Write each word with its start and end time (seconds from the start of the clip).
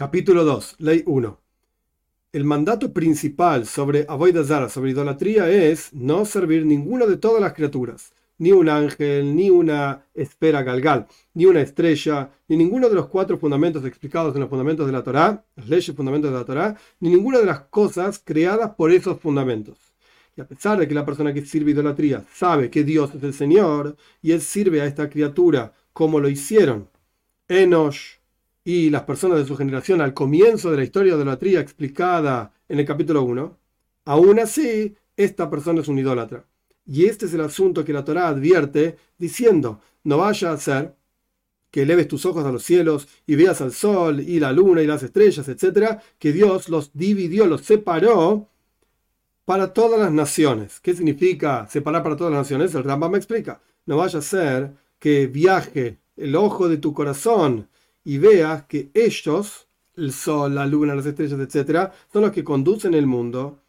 Capítulo 0.00 0.44
2, 0.44 0.76
Ley 0.78 1.02
1. 1.04 1.38
El 2.32 2.44
mandato 2.44 2.90
principal 2.90 3.66
sobre 3.66 4.06
Avoidazara, 4.08 4.70
sobre 4.70 4.92
idolatría, 4.92 5.50
es 5.50 5.92
no 5.92 6.24
servir 6.24 6.64
ninguna 6.64 7.04
de 7.04 7.18
todas 7.18 7.42
las 7.42 7.52
criaturas, 7.52 8.14
ni 8.38 8.50
un 8.50 8.70
ángel, 8.70 9.36
ni 9.36 9.50
una 9.50 10.06
espera 10.14 10.62
galgal, 10.62 11.06
ni 11.34 11.44
una 11.44 11.60
estrella, 11.60 12.30
ni 12.48 12.56
ninguno 12.56 12.88
de 12.88 12.94
los 12.94 13.08
cuatro 13.08 13.36
fundamentos 13.36 13.84
explicados 13.84 14.34
en 14.34 14.40
los 14.40 14.48
fundamentos 14.48 14.86
de 14.86 14.92
la 14.92 15.02
Torá, 15.02 15.44
las 15.54 15.68
leyes 15.68 15.94
fundamentos 15.94 16.30
de 16.30 16.38
la 16.38 16.46
Torá, 16.46 16.78
ni 17.00 17.10
ninguna 17.10 17.40
de 17.40 17.44
las 17.44 17.60
cosas 17.64 18.22
creadas 18.24 18.70
por 18.76 18.92
esos 18.92 19.20
fundamentos. 19.20 19.76
Y 20.34 20.40
a 20.40 20.46
pesar 20.48 20.78
de 20.78 20.88
que 20.88 20.94
la 20.94 21.04
persona 21.04 21.34
que 21.34 21.44
sirve 21.44 21.72
idolatría 21.72 22.24
sabe 22.32 22.70
que 22.70 22.84
Dios 22.84 23.14
es 23.14 23.22
el 23.22 23.34
Señor, 23.34 23.98
y 24.22 24.32
él 24.32 24.40
sirve 24.40 24.80
a 24.80 24.86
esta 24.86 25.10
criatura 25.10 25.74
como 25.92 26.20
lo 26.20 26.30
hicieron 26.30 26.88
Enosh, 27.48 28.19
y 28.70 28.88
las 28.88 29.02
personas 29.02 29.38
de 29.38 29.46
su 29.46 29.56
generación 29.56 30.00
al 30.00 30.14
comienzo 30.14 30.70
de 30.70 30.76
la 30.76 30.84
historia 30.84 31.16
de 31.16 31.24
la 31.24 31.36
tría 31.36 31.58
explicada 31.58 32.52
en 32.68 32.78
el 32.78 32.86
capítulo 32.86 33.22
1, 33.24 33.58
aún 34.04 34.38
así, 34.38 34.94
esta 35.16 35.50
persona 35.50 35.80
es 35.80 35.88
un 35.88 35.98
idólatra. 35.98 36.44
Y 36.86 37.06
este 37.06 37.26
es 37.26 37.34
el 37.34 37.40
asunto 37.40 37.84
que 37.84 37.92
la 37.92 38.04
Torá 38.04 38.28
advierte 38.28 38.96
diciendo, 39.18 39.80
no 40.04 40.18
vaya 40.18 40.52
a 40.52 40.56
ser 40.56 40.94
que 41.72 41.82
eleves 41.82 42.06
tus 42.06 42.24
ojos 42.26 42.44
a 42.44 42.52
los 42.52 42.62
cielos 42.62 43.08
y 43.26 43.34
veas 43.34 43.60
al 43.60 43.72
sol 43.72 44.20
y 44.20 44.38
la 44.38 44.52
luna 44.52 44.82
y 44.82 44.86
las 44.86 45.02
estrellas, 45.02 45.48
etcétera, 45.48 46.00
que 46.20 46.32
Dios 46.32 46.68
los 46.68 46.92
dividió, 46.94 47.46
los 47.46 47.62
separó 47.62 48.50
para 49.46 49.72
todas 49.72 49.98
las 49.98 50.12
naciones. 50.12 50.78
¿Qué 50.78 50.94
significa 50.94 51.66
separar 51.66 52.04
para 52.04 52.16
todas 52.16 52.32
las 52.32 52.42
naciones? 52.42 52.72
El 52.76 52.84
Rambam 52.84 53.10
me 53.10 53.18
explica. 53.18 53.60
No 53.86 53.96
vaya 53.96 54.20
a 54.20 54.22
ser 54.22 54.74
que 55.00 55.26
viaje 55.26 55.98
el 56.16 56.36
ojo 56.36 56.68
de 56.68 56.76
tu 56.76 56.94
corazón 56.94 57.69
y 58.04 58.18
veas 58.18 58.64
que 58.64 58.90
ellos, 58.94 59.68
el 59.96 60.12
sol, 60.12 60.54
la 60.54 60.66
luna, 60.66 60.94
las 60.94 61.06
estrellas, 61.06 61.38
etc., 61.40 61.90
son 62.12 62.22
los 62.22 62.32
que 62.32 62.44
conducen 62.44 62.94
el 62.94 63.06
mundo 63.06 63.60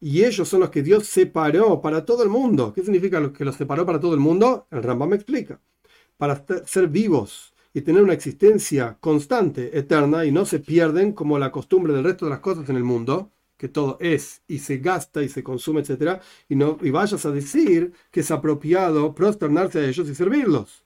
y 0.00 0.22
ellos 0.22 0.46
son 0.46 0.60
los 0.60 0.70
que 0.70 0.82
Dios 0.82 1.06
separó 1.06 1.80
para 1.80 2.04
todo 2.04 2.22
el 2.22 2.28
mundo. 2.28 2.72
¿Qué 2.74 2.82
significa 2.82 3.32
que 3.32 3.44
los 3.44 3.56
separó 3.56 3.86
para 3.86 4.00
todo 4.00 4.12
el 4.12 4.20
mundo? 4.20 4.66
El 4.70 4.82
Rambam 4.82 5.08
me 5.08 5.16
explica. 5.16 5.60
Para 6.18 6.44
ser 6.66 6.88
vivos 6.88 7.54
y 7.72 7.80
tener 7.80 8.02
una 8.02 8.12
existencia 8.12 8.98
constante, 9.00 9.78
eterna, 9.78 10.26
y 10.26 10.30
no 10.30 10.44
se 10.44 10.60
pierden 10.60 11.12
como 11.12 11.38
la 11.38 11.50
costumbre 11.50 11.94
del 11.94 12.04
resto 12.04 12.26
de 12.26 12.32
las 12.32 12.40
cosas 12.40 12.68
en 12.68 12.76
el 12.76 12.84
mundo, 12.84 13.30
que 13.56 13.68
todo 13.68 13.96
es 13.98 14.42
y 14.46 14.58
se 14.58 14.76
gasta 14.76 15.22
y 15.22 15.30
se 15.30 15.42
consume, 15.42 15.80
etc., 15.80 16.20
y, 16.50 16.56
no, 16.56 16.78
y 16.82 16.90
vayas 16.90 17.24
a 17.24 17.30
decir 17.30 17.94
que 18.10 18.20
es 18.20 18.30
apropiado 18.30 19.14
prosternarse 19.14 19.78
a 19.78 19.88
ellos 19.88 20.06
y 20.08 20.14
servirlos. 20.14 20.84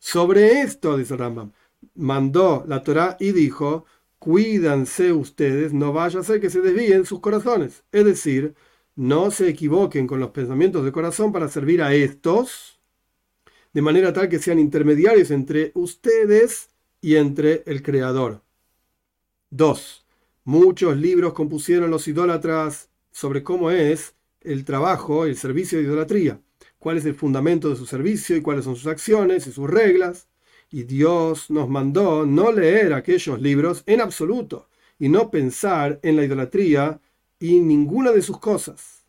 Sobre 0.00 0.62
esto, 0.62 0.96
dice 0.96 1.16
Rambam, 1.16 1.52
mandó 1.98 2.64
la 2.66 2.82
Torá 2.82 3.16
y 3.20 3.32
dijo, 3.32 3.84
cuídanse 4.18 5.12
ustedes, 5.12 5.72
no 5.72 5.92
vaya 5.92 6.20
a 6.20 6.24
ser 6.24 6.40
que 6.40 6.50
se 6.50 6.60
desvíen 6.60 7.04
sus 7.04 7.20
corazones. 7.20 7.84
Es 7.92 8.04
decir, 8.04 8.54
no 8.96 9.30
se 9.30 9.48
equivoquen 9.48 10.06
con 10.06 10.20
los 10.20 10.30
pensamientos 10.30 10.82
del 10.82 10.92
corazón 10.92 11.32
para 11.32 11.48
servir 11.48 11.82
a 11.82 11.94
estos, 11.94 12.80
de 13.72 13.82
manera 13.82 14.12
tal 14.12 14.28
que 14.28 14.38
sean 14.38 14.58
intermediarios 14.58 15.30
entre 15.30 15.72
ustedes 15.74 16.70
y 17.00 17.16
entre 17.16 17.62
el 17.66 17.82
Creador. 17.82 18.42
2. 19.50 20.06
Muchos 20.44 20.96
libros 20.96 21.32
compusieron 21.32 21.90
los 21.90 22.08
idólatras 22.08 22.90
sobre 23.10 23.42
cómo 23.42 23.70
es 23.70 24.14
el 24.40 24.64
trabajo, 24.64 25.26
el 25.26 25.36
servicio 25.36 25.78
de 25.78 25.84
idolatría, 25.84 26.40
cuál 26.78 26.96
es 26.96 27.04
el 27.04 27.14
fundamento 27.14 27.68
de 27.68 27.76
su 27.76 27.86
servicio 27.86 28.36
y 28.36 28.42
cuáles 28.42 28.64
son 28.64 28.76
sus 28.76 28.86
acciones 28.86 29.46
y 29.46 29.52
sus 29.52 29.68
reglas. 29.68 30.28
Y 30.70 30.82
Dios 30.82 31.50
nos 31.50 31.68
mandó 31.68 32.26
no 32.26 32.52
leer 32.52 32.92
aquellos 32.92 33.40
libros 33.40 33.82
en 33.86 34.00
absoluto 34.00 34.68
y 34.98 35.08
no 35.08 35.30
pensar 35.30 35.98
en 36.02 36.16
la 36.16 36.24
idolatría 36.24 37.00
y 37.40 37.60
ninguna 37.60 38.12
de 38.12 38.22
sus 38.22 38.38
cosas. 38.38 39.04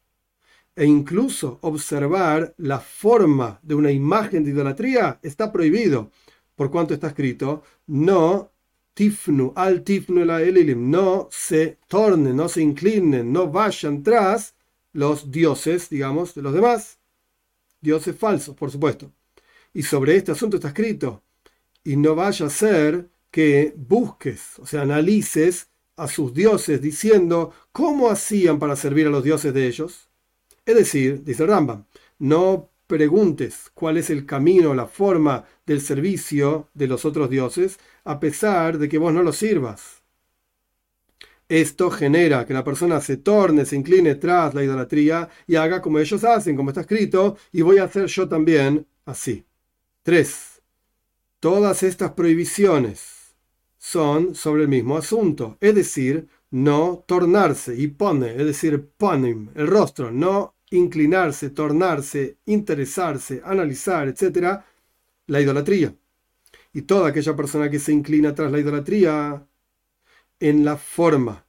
E 0.76 0.86
incluso 0.86 1.58
observar 1.62 2.54
la 2.58 2.80
forma 2.80 3.60
de 3.62 3.76
una 3.76 3.92
imagen 3.92 4.44
de 4.44 4.52
idolatría 4.52 5.20
está 5.22 5.52
prohibido, 5.52 6.12
por 6.56 6.72
cuanto 6.72 6.94
está 6.94 7.08
escrito, 7.08 7.64
no 7.88 8.52
tifnu 8.94 9.52
al 9.56 9.84
tifnu 9.84 10.24
la 10.24 10.42
elilim, 10.42 10.90
no 10.90 11.28
se 11.32 11.78
tornen, 11.88 12.36
no 12.36 12.48
se 12.48 12.62
inclinen, 12.62 13.34
no 13.34 13.50
vayan 13.50 14.04
tras 14.04 14.56
los 14.94 15.32
dioses, 15.32 15.90
digamos, 15.90 16.36
de 16.36 16.42
los 16.42 16.54
demás. 16.54 17.00
Dioses 17.82 18.16
falsos, 18.16 18.56
por 18.56 18.72
supuesto. 18.72 19.12
Y 19.74 19.84
sobre 19.84 20.16
este 20.16 20.32
asunto 20.32 20.58
está 20.58 20.70
escrito, 20.70 21.24
y 21.84 21.96
no 21.96 22.16
vaya 22.16 22.48
a 22.48 22.50
ser 22.50 23.10
que 23.32 23.74
busques, 23.78 24.60
o 24.60 24.66
sea, 24.66 24.82
analices 24.82 25.70
a 25.96 26.08
sus 26.08 26.34
dioses 26.34 26.82
diciendo 26.82 27.52
cómo 27.72 28.10
hacían 28.10 28.60
para 28.60 28.76
servir 28.76 29.08
a 29.08 29.12
los 29.12 29.24
dioses 29.24 29.54
de 29.54 29.68
ellos. 29.68 30.10
Es 30.66 30.76
decir, 30.76 31.24
dice 31.24 31.46
Rambam, 31.46 31.86
no 32.20 32.70
preguntes 32.88 33.70
cuál 33.74 33.98
es 33.98 34.10
el 34.10 34.26
camino, 34.26 34.74
la 34.74 34.88
forma 34.88 35.46
del 35.66 35.82
servicio 35.82 36.70
de 36.74 36.88
los 36.88 37.06
otros 37.06 37.30
dioses, 37.30 37.80
a 38.04 38.20
pesar 38.20 38.78
de 38.78 38.90
que 38.90 38.98
vos 38.98 39.14
no 39.14 39.22
los 39.22 39.38
sirvas. 39.38 40.02
Esto 41.48 41.90
genera 41.90 42.46
que 42.46 42.54
la 42.54 42.64
persona 42.64 43.02
se 43.02 43.18
torne, 43.18 43.66
se 43.66 43.76
incline 43.76 44.16
tras 44.16 44.54
la 44.54 44.64
idolatría 44.64 45.30
y 45.48 45.56
haga 45.56 45.82
como 45.82 46.00
ellos 46.00 46.24
hacen, 46.24 46.56
como 46.56 46.70
está 46.70 46.82
escrito, 46.82 47.38
y 47.52 47.62
voy 47.62 47.80
a 47.80 47.86
hacer 47.86 48.06
yo 48.06 48.28
también 48.30 48.86
así. 49.06 49.46
3. 50.04 50.49
Todas 51.40 51.84
estas 51.84 52.12
prohibiciones 52.12 53.36
son 53.78 54.36
sobre 54.36 54.64
el 54.64 54.68
mismo 54.68 54.98
asunto, 54.98 55.58
es 55.62 55.74
decir, 55.74 56.28
no 56.52 57.06
tornarse 57.08 57.76
y 57.76 57.88
pone, 57.88 58.32
es 58.32 58.46
decir, 58.46 58.90
ponim, 58.98 59.50
el 59.56 59.68
rostro, 59.68 60.12
no 60.12 60.56
inclinarse, 60.72 61.52
tornarse, 61.52 62.40
interesarse, 62.46 63.42
analizar, 63.46 64.10
etc., 64.10 64.60
la 65.28 65.42
idolatría. 65.42 65.96
Y 66.74 66.82
toda 66.82 67.10
aquella 67.10 67.36
persona 67.36 67.70
que 67.70 67.80
se 67.80 67.94
inclina 67.94 68.36
tras 68.36 68.52
la 68.52 68.60
idolatría 68.60 69.48
en 70.42 70.66
la 70.66 70.76
forma 70.76 71.46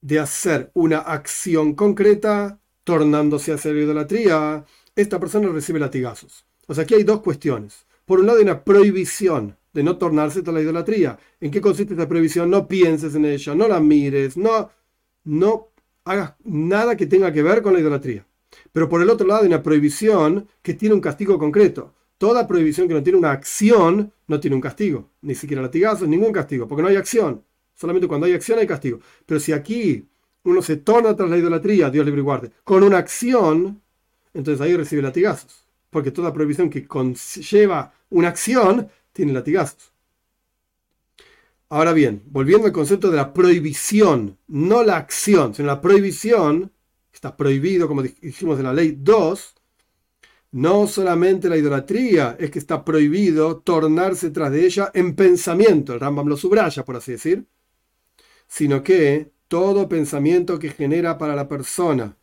de 0.00 0.18
hacer 0.18 0.70
una 0.74 0.98
acción 0.98 1.74
concreta, 1.74 2.58
tornándose 2.82 3.52
hacia 3.52 3.72
la 3.72 3.80
idolatría, 3.80 4.64
esta 4.96 5.20
persona 5.20 5.48
recibe 5.48 5.78
latigazos. 5.78 6.44
O 6.66 6.74
sea, 6.74 6.84
aquí 6.84 6.94
hay 6.94 7.04
dos 7.04 7.22
cuestiones. 7.22 7.85
Por 8.06 8.20
un 8.20 8.26
lado 8.26 8.38
hay 8.38 8.44
una 8.44 8.62
prohibición 8.62 9.56
de 9.74 9.82
no 9.82 9.98
tornarse 9.98 10.40
toda 10.40 10.54
la 10.54 10.62
idolatría. 10.62 11.18
¿En 11.40 11.50
qué 11.50 11.60
consiste 11.60 11.92
esta 11.92 12.08
prohibición? 12.08 12.48
No 12.48 12.68
pienses 12.68 13.16
en 13.16 13.24
ella, 13.24 13.54
no 13.56 13.66
la 13.66 13.80
mires, 13.80 14.36
no, 14.36 14.70
no 15.24 15.70
hagas 16.04 16.34
nada 16.44 16.96
que 16.96 17.06
tenga 17.06 17.32
que 17.32 17.42
ver 17.42 17.62
con 17.62 17.74
la 17.74 17.80
idolatría. 17.80 18.24
Pero 18.72 18.88
por 18.88 19.02
el 19.02 19.10
otro 19.10 19.26
lado 19.26 19.40
hay 19.42 19.48
una 19.48 19.62
prohibición 19.62 20.48
que 20.62 20.74
tiene 20.74 20.94
un 20.94 21.00
castigo 21.00 21.36
concreto. 21.36 21.94
Toda 22.16 22.46
prohibición 22.46 22.86
que 22.86 22.94
no 22.94 23.02
tiene 23.02 23.18
una 23.18 23.32
acción 23.32 24.12
no 24.28 24.38
tiene 24.38 24.54
un 24.54 24.62
castigo, 24.62 25.10
ni 25.22 25.34
siquiera 25.34 25.60
latigazos, 25.60 26.08
ningún 26.08 26.32
castigo, 26.32 26.68
porque 26.68 26.82
no 26.82 26.88
hay 26.88 26.96
acción. 26.96 27.44
Solamente 27.74 28.06
cuando 28.06 28.26
hay 28.26 28.34
acción 28.34 28.60
hay 28.60 28.68
castigo. 28.68 29.00
Pero 29.26 29.40
si 29.40 29.52
aquí 29.52 30.08
uno 30.44 30.62
se 30.62 30.76
torna 30.76 31.16
tras 31.16 31.28
la 31.28 31.38
idolatría, 31.38 31.90
Dios 31.90 32.06
libre 32.06 32.20
y 32.20 32.24
guarde, 32.24 32.52
con 32.62 32.84
una 32.84 32.98
acción, 32.98 33.82
entonces 34.32 34.60
ahí 34.60 34.76
recibe 34.76 35.02
latigazos 35.02 35.65
porque 35.90 36.10
toda 36.10 36.32
prohibición 36.32 36.70
que 36.70 36.86
conlleva 36.86 37.92
una 38.10 38.28
acción 38.28 38.88
tiene 39.12 39.32
latigazos. 39.32 39.92
Ahora 41.68 41.92
bien, 41.92 42.22
volviendo 42.26 42.66
al 42.66 42.72
concepto 42.72 43.10
de 43.10 43.16
la 43.16 43.32
prohibición, 43.32 44.38
no 44.46 44.84
la 44.84 44.96
acción, 44.96 45.54
sino 45.54 45.66
la 45.66 45.80
prohibición, 45.80 46.72
está 47.12 47.36
prohibido, 47.36 47.88
como 47.88 48.02
dijimos 48.02 48.58
en 48.58 48.66
la 48.66 48.72
ley 48.72 48.96
2, 49.00 49.54
no 50.52 50.86
solamente 50.86 51.48
la 51.48 51.56
idolatría 51.56 52.36
es 52.38 52.50
que 52.50 52.60
está 52.60 52.84
prohibido 52.84 53.58
tornarse 53.58 54.30
tras 54.30 54.52
de 54.52 54.64
ella 54.64 54.90
en 54.94 55.16
pensamiento, 55.16 55.92
el 55.92 56.00
Rambam 56.00 56.28
lo 56.28 56.36
subraya, 56.36 56.84
por 56.84 56.96
así 56.96 57.12
decir, 57.12 57.46
sino 58.46 58.82
que 58.82 59.32
todo 59.48 59.88
pensamiento 59.88 60.58
que 60.58 60.70
genera 60.70 61.18
para 61.18 61.34
la 61.34 61.48
persona 61.48 62.16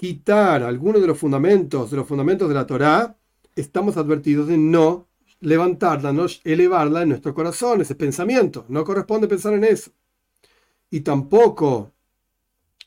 quitar 0.00 0.62
alguno 0.62 0.98
de 0.98 1.06
los 1.06 1.18
fundamentos, 1.18 1.90
de 1.90 1.98
los 1.98 2.08
fundamentos 2.08 2.48
de 2.48 2.54
la 2.54 2.66
Torá, 2.66 3.18
estamos 3.54 3.98
advertidos 3.98 4.48
de 4.48 4.56
no 4.56 5.08
levantarla, 5.40 6.10
no 6.10 6.24
elevarla 6.42 7.02
en 7.02 7.10
nuestro 7.10 7.34
corazón, 7.34 7.82
ese 7.82 7.94
pensamiento. 7.96 8.64
No 8.68 8.82
corresponde 8.82 9.28
pensar 9.28 9.52
en 9.52 9.64
eso. 9.64 9.90
Y 10.88 11.00
tampoco 11.00 11.92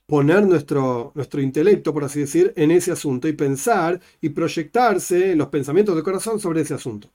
poner 0.07 0.47
nuestro, 0.47 1.11
nuestro 1.13 1.39
intelecto, 1.39 1.93
por 1.93 2.03
así 2.03 2.21
decir, 2.21 2.51
en 2.55 2.71
ese 2.71 2.91
asunto 2.91 3.27
y 3.27 3.33
pensar 3.33 4.01
y 4.19 4.29
proyectarse 4.29 5.33
en 5.33 5.37
los 5.37 5.49
pensamientos 5.49 5.93
del 5.93 6.03
corazón 6.03 6.39
sobre 6.39 6.61
ese 6.61 6.73
asunto. 6.73 7.11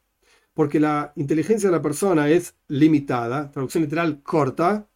Porque 0.55 0.79
la 0.79 1.13
inteligencia 1.17 1.71
de 1.71 1.77
la 1.77 1.83
persona 1.83 2.31
es 2.31 2.55
limitada, 2.69 3.51
traducción 3.51 3.83
literal 3.83 4.23
corta, 4.23 4.88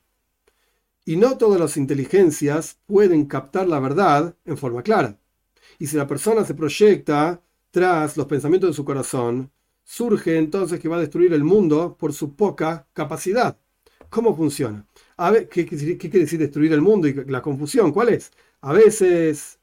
y 1.05 1.17
no 1.17 1.37
todas 1.37 1.61
las 1.61 1.77
inteligencias 1.77 2.79
pueden 2.87 3.27
captar 3.27 3.69
la 3.69 3.81
verdad 3.81 4.37
en 4.45 4.57
forma 4.57 4.83
clara. 4.83 5.19
Y 5.79 5.87
si 5.87 5.97
la 5.97 6.07
persona 6.07 6.45
se 6.45 6.55
proyecta 6.55 7.43
tras 7.71 8.17
los 8.17 8.27
pensamientos 8.27 8.71
de 8.71 8.75
su 8.75 8.85
corazón, 8.85 9.51
surge 9.85 10.37
entonces 10.39 10.79
que 10.79 10.89
va 10.89 10.97
a 10.97 11.01
destruir 11.01 11.33
el 11.33 11.45
mundo 11.45 11.97
por 11.99 12.13
su 12.13 12.35
poca 12.37 12.87
capacidad. 12.93 13.59
¿Cómo 14.11 14.37
funciona? 14.37 14.87
A 15.17 15.31
ver, 15.31 15.49
¿qué, 15.49 15.67
quiere 15.67 16.19
decir 16.19 16.39
destruir 16.39 16.73
el 16.73 16.83
mundo 16.83 17.09
y 17.09 17.15
la 17.27 17.43
confusión? 17.43 17.93
¿Cuál 17.93 18.11
es? 18.11 18.31
A 18.61 18.73
veces 18.73 19.59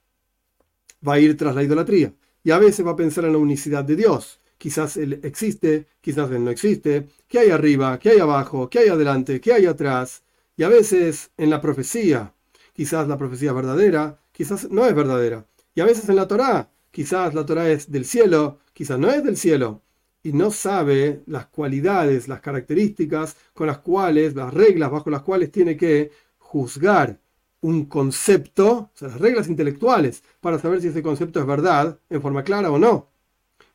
va 1.07 1.13
a 1.13 1.19
ir 1.19 1.37
tras 1.37 1.55
la 1.55 1.63
idolatría 1.63 2.13
y 2.43 2.51
a 2.51 2.59
veces 2.59 2.85
va 2.85 2.91
a 2.91 2.95
pensar 2.95 3.25
en 3.25 3.33
la 3.33 3.37
unicidad 3.37 3.83
de 3.83 3.95
Dios. 3.95 4.39
Quizás 4.57 4.97
Él 4.97 5.19
existe, 5.23 5.87
quizás 6.01 6.31
Él 6.31 6.43
no 6.43 6.51
existe. 6.51 7.07
¿Qué 7.27 7.39
hay 7.39 7.49
arriba? 7.51 7.97
¿Qué 7.99 8.09
hay 8.09 8.19
abajo? 8.19 8.69
¿Qué 8.69 8.79
hay 8.79 8.89
adelante? 8.89 9.39
¿Qué 9.39 9.53
hay 9.53 9.65
atrás? 9.67 10.23
Y 10.59 10.63
a 10.63 10.67
veces 10.67 11.31
en 11.37 11.49
la 11.49 11.61
profecía. 11.61 12.33
Quizás 12.73 13.07
la 13.07 13.17
profecía 13.17 13.51
es 13.51 13.55
verdadera, 13.55 14.19
quizás 14.33 14.69
no 14.69 14.85
es 14.85 14.93
verdadera. 14.93 15.45
Y 15.73 15.79
a 15.79 15.85
veces 15.85 16.09
en 16.09 16.17
la 16.17 16.27
Torá. 16.27 16.69
Quizás 16.91 17.33
la 17.33 17.45
Torá 17.45 17.69
es 17.69 17.89
del 17.89 18.03
cielo, 18.03 18.59
quizás 18.73 18.99
no 18.99 19.09
es 19.09 19.23
del 19.23 19.37
cielo 19.37 19.83
y 20.21 20.33
no 20.33 20.51
sabe 20.51 21.23
las 21.27 21.45
cualidades, 21.45 22.27
las 22.27 22.41
características 22.41 23.37
con 23.53 23.67
las 23.67 23.77
cuales, 23.77 24.35
las 24.35 24.53
reglas 24.53 24.91
bajo 24.91 25.09
las 25.09 25.21
cuales 25.21 25.49
tiene 25.49 25.77
que 25.77 26.11
juzgar 26.39 27.21
un 27.61 27.85
concepto, 27.85 28.69
o 28.69 28.91
sea, 28.93 29.07
las 29.07 29.21
reglas 29.21 29.47
intelectuales, 29.47 30.23
para 30.41 30.59
saber 30.59 30.81
si 30.81 30.89
ese 30.89 31.01
concepto 31.01 31.39
es 31.39 31.45
verdad 31.45 31.97
en 32.09 32.21
forma 32.21 32.43
clara 32.43 32.69
o 32.69 32.77
no. 32.77 33.07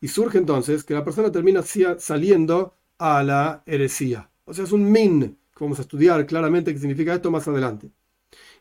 Y 0.03 0.09
surge 0.09 0.37
entonces 0.37 0.85
que 0.85 0.93
la 0.93 1.03
persona 1.03 1.33
termina 1.33 1.63
saliendo 1.63 2.77
a 2.99 3.23
la 3.23 3.63
heresía. 3.65 4.29
O 4.45 4.53
sea, 4.53 4.65
es 4.65 4.73
un 4.73 4.93
min, 4.93 5.39
vamos 5.61 5.79
a 5.79 5.83
estudiar 5.83 6.27
claramente 6.27 6.73
qué 6.73 6.79
significa 6.79 7.15
esto 7.15 7.31
más 7.31 7.47
adelante. 7.49 7.91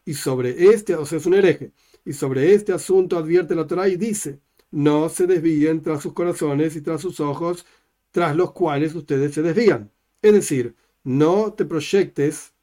Y 0.06 0.14
sobre 0.14 0.70
este, 0.70 0.96
o 0.96 1.06
sea, 1.06 1.18
es 1.18 1.26
un 1.26 1.34
hereje. 1.34 1.72
Y 2.06 2.14
sobre 2.14 2.54
este 2.54 2.74
asunto 2.74 3.18
advierte 3.18 3.56
la 3.56 3.66
Torah 3.66 3.88
y 3.88 3.96
dice, 3.96 4.40
no 4.72 5.10
se 5.10 5.28
desvíen 5.28 5.82
tras 5.82 6.02
sus 6.02 6.14
corazones 6.14 6.76
y 6.76 6.82
tras 6.82 7.02
sus 7.02 7.20
ojos, 7.20 7.66
tras 8.12 8.36
los 8.36 8.52
cuales 8.52 8.94
ustedes 8.96 9.34
se 9.34 9.42
desvían. 9.42 9.92
Es 10.22 10.34
decir, 10.34 10.76
no 11.04 11.54
te 11.54 11.66
proyectes, 11.66 12.54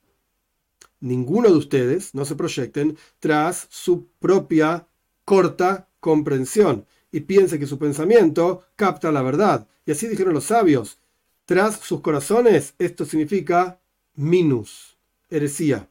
ninguno 1.00 1.48
de 1.48 1.56
ustedes, 1.56 2.14
no 2.14 2.24
se 2.24 2.36
proyecten 2.36 2.96
tras 3.18 3.66
su 3.70 4.08
propia 4.18 4.86
corta 5.24 5.88
comprensión 6.00 6.86
y 7.12 7.20
piense 7.20 7.58
que 7.58 7.66
su 7.66 7.78
pensamiento 7.78 8.62
capta 8.76 9.12
la 9.12 9.22
verdad. 9.22 9.68
Y 9.86 9.92
así 9.92 10.06
dijeron 10.08 10.34
los 10.34 10.44
sabios, 10.44 10.98
tras 11.44 11.80
sus 11.80 12.00
corazones 12.00 12.74
esto 12.78 13.04
significa 13.04 13.79
minus, 14.14 14.96
heresía. 15.28 15.88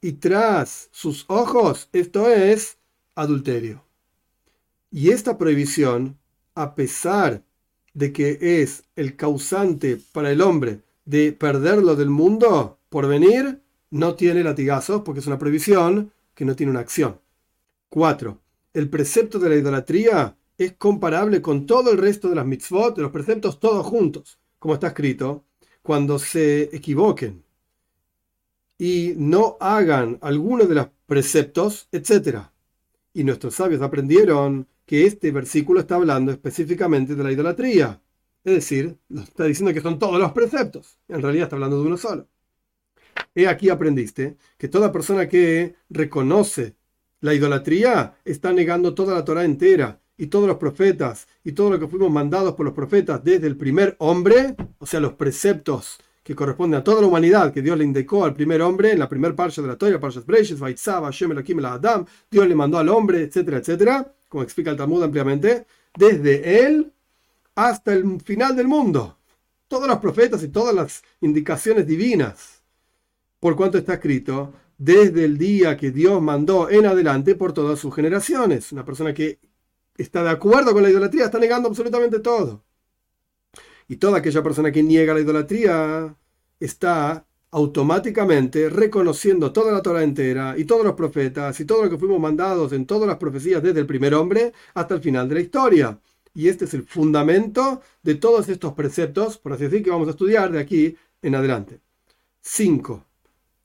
Y 0.00 0.12
tras 0.12 0.88
sus 0.92 1.24
ojos 1.28 1.88
esto 1.92 2.30
es 2.30 2.78
adulterio. 3.14 3.82
Y 4.90 5.10
esta 5.10 5.36
prohibición, 5.36 6.18
a 6.54 6.74
pesar 6.74 7.42
de 7.94 8.12
que 8.12 8.62
es 8.62 8.84
el 8.94 9.16
causante 9.16 9.98
para 10.12 10.30
el 10.30 10.40
hombre 10.40 10.82
de 11.04 11.32
perderlo 11.32 11.96
del 11.96 12.10
mundo 12.10 12.78
por 12.88 13.08
venir, 13.08 13.60
no 13.90 14.14
tiene 14.14 14.44
latigazos 14.44 15.02
porque 15.02 15.20
es 15.20 15.26
una 15.26 15.38
prohibición 15.38 16.12
que 16.34 16.44
no 16.44 16.54
tiene 16.54 16.70
una 16.70 16.80
acción. 16.80 17.20
4. 17.88 18.38
El 18.74 18.90
precepto 18.90 19.38
de 19.38 19.48
la 19.48 19.56
idolatría 19.56 20.36
es 20.58 20.72
comparable 20.72 21.40
con 21.40 21.66
todo 21.66 21.90
el 21.90 21.98
resto 21.98 22.28
de 22.28 22.34
las 22.34 22.46
mitzvot, 22.46 22.96
de 22.96 23.02
los 23.02 23.12
preceptos 23.12 23.58
todos 23.60 23.86
juntos, 23.86 24.38
como 24.58 24.74
está 24.74 24.88
escrito, 24.88 25.44
cuando 25.82 26.18
se 26.18 26.64
equivoquen 26.76 27.45
y 28.78 29.14
no 29.16 29.56
hagan 29.60 30.18
alguno 30.20 30.64
de 30.64 30.74
los 30.74 30.88
preceptos, 31.06 31.88
etc. 31.92 32.38
Y 33.12 33.24
nuestros 33.24 33.54
sabios 33.54 33.82
aprendieron 33.82 34.66
que 34.84 35.06
este 35.06 35.30
versículo 35.30 35.80
está 35.80 35.96
hablando 35.96 36.32
específicamente 36.32 37.14
de 37.14 37.24
la 37.24 37.32
idolatría. 37.32 38.00
Es 38.44 38.54
decir, 38.54 38.96
está 39.12 39.44
diciendo 39.44 39.74
que 39.74 39.80
son 39.80 39.98
todos 39.98 40.20
los 40.20 40.32
preceptos. 40.32 40.98
En 41.08 41.22
realidad 41.22 41.44
está 41.44 41.56
hablando 41.56 41.80
de 41.80 41.86
uno 41.86 41.96
solo. 41.96 42.28
He 43.34 43.48
aquí 43.48 43.68
aprendiste 43.68 44.36
que 44.56 44.68
toda 44.68 44.92
persona 44.92 45.28
que 45.28 45.74
reconoce 45.90 46.76
la 47.20 47.34
idolatría 47.34 48.14
está 48.24 48.52
negando 48.52 48.94
toda 48.94 49.14
la 49.14 49.24
Torah 49.24 49.44
entera 49.44 50.00
y 50.16 50.28
todos 50.28 50.46
los 50.46 50.58
profetas 50.58 51.28
y 51.44 51.52
todo 51.52 51.70
lo 51.70 51.78
que 51.78 51.88
fuimos 51.88 52.10
mandados 52.10 52.54
por 52.54 52.64
los 52.64 52.74
profetas 52.74 53.22
desde 53.24 53.46
el 53.46 53.56
primer 53.56 53.96
hombre, 53.98 54.56
o 54.78 54.86
sea, 54.86 55.00
los 55.00 55.14
preceptos 55.14 55.98
que 56.26 56.34
corresponden 56.34 56.80
a 56.80 56.82
toda 56.82 57.02
la 57.02 57.06
humanidad 57.06 57.52
que 57.52 57.62
Dios 57.62 57.78
le 57.78 57.84
indicó 57.84 58.24
al 58.24 58.34
primer 58.34 58.60
hombre 58.60 58.90
en 58.90 58.98
la 58.98 59.08
primer 59.08 59.36
parsha 59.36 59.62
de 59.62 59.68
la 59.68 59.76
Torah, 59.76 60.00
Parshas 60.00 60.26
Breishis, 60.26 60.60
Adam, 60.60 62.04
Dios 62.28 62.48
le 62.48 62.54
mandó 62.56 62.78
al 62.78 62.88
hombre, 62.88 63.22
etcétera, 63.22 63.58
etcétera 63.58 64.12
como 64.28 64.42
explica 64.42 64.72
el 64.72 64.76
Talmud 64.76 65.04
ampliamente, 65.04 65.66
desde 65.96 66.66
él 66.66 66.92
hasta 67.54 67.92
el 67.92 68.20
final 68.20 68.56
del 68.56 68.66
mundo. 68.66 69.18
Todos 69.68 69.86
los 69.86 69.98
profetas 69.98 70.42
y 70.42 70.48
todas 70.48 70.74
las 70.74 71.04
indicaciones 71.20 71.86
divinas, 71.86 72.60
por 73.38 73.54
cuanto 73.54 73.78
está 73.78 73.94
escrito, 73.94 74.52
desde 74.76 75.24
el 75.24 75.38
día 75.38 75.76
que 75.76 75.92
Dios 75.92 76.20
mandó 76.20 76.68
en 76.68 76.86
adelante 76.86 77.36
por 77.36 77.52
todas 77.52 77.78
sus 77.78 77.94
generaciones. 77.94 78.72
Una 78.72 78.84
persona 78.84 79.14
que 79.14 79.38
está 79.96 80.24
de 80.24 80.30
acuerdo 80.30 80.72
con 80.72 80.82
la 80.82 80.90
idolatría 80.90 81.26
está 81.26 81.38
negando 81.38 81.68
absolutamente 81.68 82.18
todo. 82.18 82.65
Y 83.88 83.96
toda 83.96 84.18
aquella 84.18 84.42
persona 84.42 84.72
que 84.72 84.82
niega 84.82 85.14
la 85.14 85.20
idolatría 85.20 86.16
está 86.58 87.26
automáticamente 87.50 88.68
reconociendo 88.68 89.52
toda 89.52 89.72
la 89.72 89.82
Torah 89.82 90.02
entera 90.02 90.54
y 90.58 90.64
todos 90.64 90.84
los 90.84 90.94
profetas 90.94 91.58
y 91.60 91.64
todo 91.64 91.84
lo 91.84 91.90
que 91.90 91.98
fuimos 91.98 92.20
mandados 92.20 92.72
en 92.72 92.86
todas 92.86 93.06
las 93.08 93.16
profecías 93.16 93.62
desde 93.62 93.80
el 93.80 93.86
primer 93.86 94.14
hombre 94.14 94.52
hasta 94.74 94.94
el 94.94 95.00
final 95.00 95.28
de 95.28 95.34
la 95.36 95.40
historia. 95.40 96.00
Y 96.34 96.48
este 96.48 96.66
es 96.66 96.74
el 96.74 96.82
fundamento 96.82 97.80
de 98.02 98.16
todos 98.16 98.48
estos 98.48 98.74
preceptos, 98.74 99.38
por 99.38 99.54
así 99.54 99.64
decir, 99.64 99.82
que 99.82 99.90
vamos 99.90 100.08
a 100.08 100.10
estudiar 100.10 100.52
de 100.52 100.60
aquí 100.60 100.96
en 101.22 101.34
adelante. 101.34 101.80
5. 102.42 103.04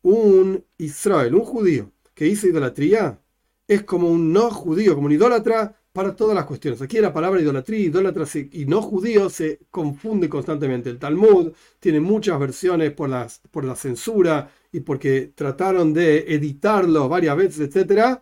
Un 0.03 0.63
Israel, 0.77 1.35
un 1.35 1.43
judío 1.43 1.91
que 2.13 2.27
hizo 2.27 2.47
idolatría, 2.47 3.19
es 3.67 3.83
como 3.83 4.09
un 4.09 4.31
no 4.31 4.49
judío, 4.51 4.95
como 4.95 5.07
un 5.07 5.11
idólatra 5.11 5.80
para 5.93 6.15
todas 6.15 6.35
las 6.35 6.45
cuestiones. 6.45 6.81
Aquí 6.81 6.99
la 6.99 7.13
palabra 7.13 7.41
idolatría, 7.41 7.79
idólatra 7.79 8.25
y 8.51 8.65
no 8.65 8.81
judío 8.81 9.29
se 9.29 9.59
confunde 9.69 10.29
constantemente. 10.29 10.89
El 10.89 10.99
Talmud 10.99 11.51
tiene 11.79 11.99
muchas 11.99 12.39
versiones 12.39 12.91
por, 12.91 13.09
las, 13.09 13.39
por 13.51 13.65
la 13.65 13.75
censura 13.75 14.49
y 14.71 14.81
porque 14.81 15.31
trataron 15.35 15.93
de 15.93 16.33
editarlo 16.33 17.09
varias 17.09 17.35
veces, 17.35 17.75
etc. 17.75 18.19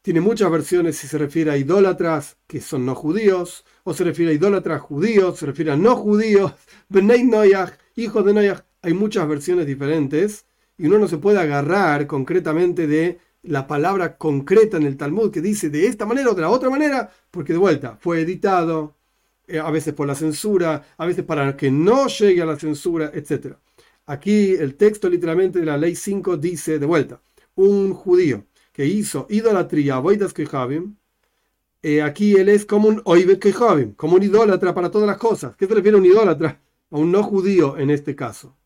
Tiene 0.00 0.20
muchas 0.20 0.50
versiones 0.50 0.96
si 0.96 1.08
se 1.08 1.18
refiere 1.18 1.50
a 1.50 1.56
idólatras 1.56 2.36
que 2.46 2.60
son 2.60 2.86
no 2.86 2.94
judíos, 2.94 3.64
o 3.84 3.94
se 3.94 4.04
refiere 4.04 4.32
a 4.32 4.34
idólatras 4.34 4.80
judíos, 4.80 5.38
se 5.38 5.46
refiere 5.46 5.72
a 5.72 5.76
no 5.76 5.96
judíos, 5.96 6.52
Benei 6.88 7.24
Noyach, 7.24 7.72
hijos 7.96 8.24
de 8.24 8.34
Noyach. 8.34 8.64
Hay 8.82 8.94
muchas 8.94 9.28
versiones 9.28 9.66
diferentes 9.66 10.46
y 10.76 10.86
uno 10.86 10.98
no 10.98 11.08
se 11.08 11.18
puede 11.18 11.38
agarrar 11.40 12.06
concretamente 12.06 12.86
de 12.86 13.20
la 13.42 13.66
palabra 13.66 14.16
concreta 14.16 14.76
en 14.76 14.84
el 14.84 14.96
Talmud 14.96 15.30
que 15.30 15.40
dice 15.40 15.68
de 15.70 15.86
esta 15.86 16.06
manera 16.06 16.30
o 16.30 16.34
de 16.34 16.42
la 16.42 16.50
otra 16.50 16.70
manera, 16.70 17.10
porque 17.30 17.52
de 17.52 17.58
vuelta 17.58 17.96
fue 18.00 18.20
editado, 18.20 18.96
eh, 19.46 19.58
a 19.58 19.70
veces 19.70 19.94
por 19.94 20.06
la 20.06 20.14
censura, 20.14 20.84
a 20.96 21.06
veces 21.06 21.24
para 21.24 21.56
que 21.56 21.70
no 21.70 22.06
llegue 22.06 22.42
a 22.42 22.46
la 22.46 22.58
censura, 22.58 23.10
etc. 23.14 23.56
Aquí 24.06 24.54
el 24.54 24.76
texto 24.76 25.08
literalmente 25.08 25.60
de 25.60 25.66
la 25.66 25.76
ley 25.76 25.96
5 25.96 26.36
dice 26.36 26.78
de 26.78 26.86
vuelta, 26.86 27.20
un 27.54 27.92
judío 27.94 28.46
que 28.72 28.86
hizo 28.86 29.26
idolatría, 29.28 29.98
boidas 29.98 30.32
kehavim, 30.32 30.96
eh, 31.82 32.00
aquí 32.00 32.34
él 32.34 32.48
es 32.48 32.64
como 32.64 32.88
un 32.88 33.02
oivet 33.04 33.40
kehavim, 33.40 33.94
como 33.94 34.16
un 34.16 34.22
idólatra 34.22 34.72
para 34.72 34.90
todas 34.90 35.06
las 35.08 35.18
cosas. 35.18 35.56
¿Qué 35.56 35.66
se 35.66 35.74
refiere 35.74 35.96
a 35.96 36.00
un 36.00 36.06
idólatra? 36.06 36.60
A 36.90 36.96
un 36.96 37.10
no 37.10 37.22
judío 37.22 37.76
en 37.76 37.90
este 37.90 38.14
caso. 38.14 38.56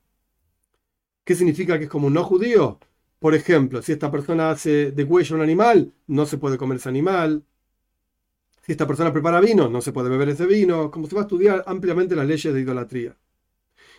¿Qué 1.25 1.35
significa 1.35 1.78
que 1.78 1.85
es 1.85 1.90
como 1.90 2.09
un 2.09 2.14
no 2.14 2.25
judío? 2.25 2.78
Por 3.18 3.35
ejemplo, 3.35 3.82
si 3.82 3.92
esta 3.92 4.11
persona 4.11 4.50
hace 4.50 4.92
de 4.92 5.04
huella 5.04 5.37
un 5.37 5.42
animal, 5.42 5.92
no 6.06 6.26
se 6.26 6.38
puede 6.38 6.58
comer 6.58 6.78
ese 6.78 6.88
animal. 6.88 7.44
Si 8.62 8.73
esta 8.73 8.87
persona 8.87 9.12
prepara 9.12 9.40
vino, 9.40 9.68
no 9.68 9.80
se 9.80 9.92
puede 9.92 10.11
beber 10.11 10.28
ese 10.30 10.46
vino. 10.46 10.90
Como 10.90 11.06
se 11.06 11.14
va 11.14 11.23
a 11.23 11.25
estudiar 11.25 11.64
ampliamente 11.66 12.16
las 12.16 12.26
leyes 12.26 12.52
de 12.52 12.61
idolatría. 12.61 13.16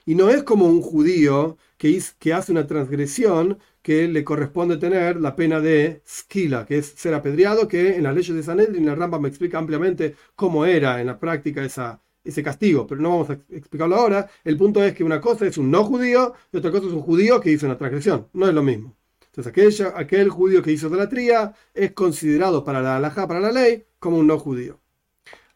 Y 0.07 0.15
no 0.15 0.29
es 0.29 0.43
como 0.43 0.67
un 0.67 0.81
judío 0.81 1.57
que, 1.77 2.01
hace 2.33 2.51
una 2.53 2.65
transgresión 2.65 3.59
que 3.81 4.07
le 4.07 4.23
corresponde 4.23 4.77
tener 4.77 5.19
la 5.19 5.35
pena 5.35 5.59
de 5.59 6.01
skila, 6.07 6.65
que 6.65 6.77
es 6.77 6.87
ser 6.95 7.13
apedreado, 7.13 7.67
que 7.67 7.95
en 7.97 8.03
las 8.03 8.15
leyes 8.15 8.33
de 8.35 8.43
Sanedrin 8.43 8.85
la 8.85 8.95
Ramba 8.95 9.19
me 9.19 9.27
explica 9.27 9.57
ampliamente 9.57 10.15
cómo 10.35 10.65
era 10.65 11.01
en 11.01 11.07
la 11.07 11.19
práctica 11.19 11.61
ese 11.65 12.43
castigo, 12.43 12.87
pero 12.87 13.01
no 13.01 13.09
vamos 13.09 13.29
a 13.31 13.33
explicarlo 13.49 13.97
ahora. 13.97 14.29
El 14.45 14.57
punto 14.57 14.81
es 14.81 14.93
que 14.93 15.03
una 15.03 15.19
cosa 15.19 15.45
es 15.45 15.57
un 15.57 15.69
no 15.69 15.83
judío 15.83 16.33
y 16.53 16.57
otra 16.57 16.71
cosa 16.71 16.87
es 16.87 16.93
un 16.93 17.01
judío 17.01 17.41
que 17.41 17.51
hizo 17.51 17.65
una 17.65 17.77
transgresión. 17.77 18.27
No 18.33 18.47
es 18.47 18.53
lo 18.53 18.63
mismo. 18.63 18.95
Entonces 19.37 19.81
aquel, 19.95 20.29
judío 20.29 20.63
que 20.63 20.71
hizo 20.71 20.87
idolatría 20.87 21.53
es 21.75 21.91
considerado 21.91 22.63
para 22.63 22.81
la 22.81 22.97
halajá, 22.97 23.27
para 23.27 23.39
la 23.39 23.51
ley, 23.51 23.85
como 23.99 24.17
un 24.17 24.25
no 24.25 24.39
judío. 24.39 24.79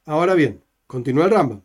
Ahora 0.05 0.35
bien, 0.35 0.63
continúa 0.85 1.25
el 1.25 1.31
Rambam. 1.31 1.63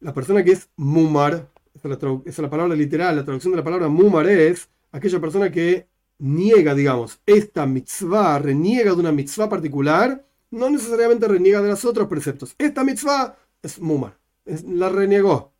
La 0.00 0.12
persona 0.12 0.42
que 0.42 0.50
es 0.50 0.68
mumar, 0.74 1.48
esa 1.74 1.88
es, 2.24 2.38
la, 2.38 2.50
palabra 2.50 2.74
literal, 2.74 3.14
la 3.14 3.24
traducción 3.24 3.52
de 3.52 3.58
la 3.58 3.62
palabra 3.62 3.86
mumar 3.86 4.28
es 4.28 4.68
aquella 4.90 5.20
persona 5.20 5.52
que 5.52 5.86
niega, 6.18 6.74
digamos, 6.74 7.20
esta 7.24 7.66
mitzvah, 7.66 8.40
reniega 8.40 8.92
de 8.92 8.98
una 8.98 9.12
mitzvah 9.12 9.48
particular, 9.48 10.26
no 10.50 10.70
necesariamente 10.70 11.28
reniega 11.28 11.62
de 11.62 11.68
los 11.68 11.84
otros 11.84 12.08
preceptos. 12.08 12.56
Esta 12.58 12.82
mitzvah 12.82 13.36
es 13.62 13.78
mumar, 13.78 14.18
la 14.44 14.88
renegó. 14.88 15.52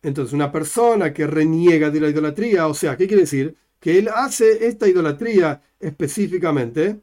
Entonces, 0.00 0.32
una 0.32 0.50
persona 0.50 1.12
que 1.12 1.26
reniega 1.26 1.90
de 1.90 2.00
la 2.00 2.08
idolatría, 2.08 2.68
o 2.68 2.72
sea, 2.72 2.96
¿qué 2.96 3.06
quiere 3.06 3.24
decir? 3.24 3.54
Que 3.80 3.98
él 3.98 4.08
hace 4.14 4.66
esta 4.68 4.86
idolatría 4.86 5.62
específicamente 5.80 7.00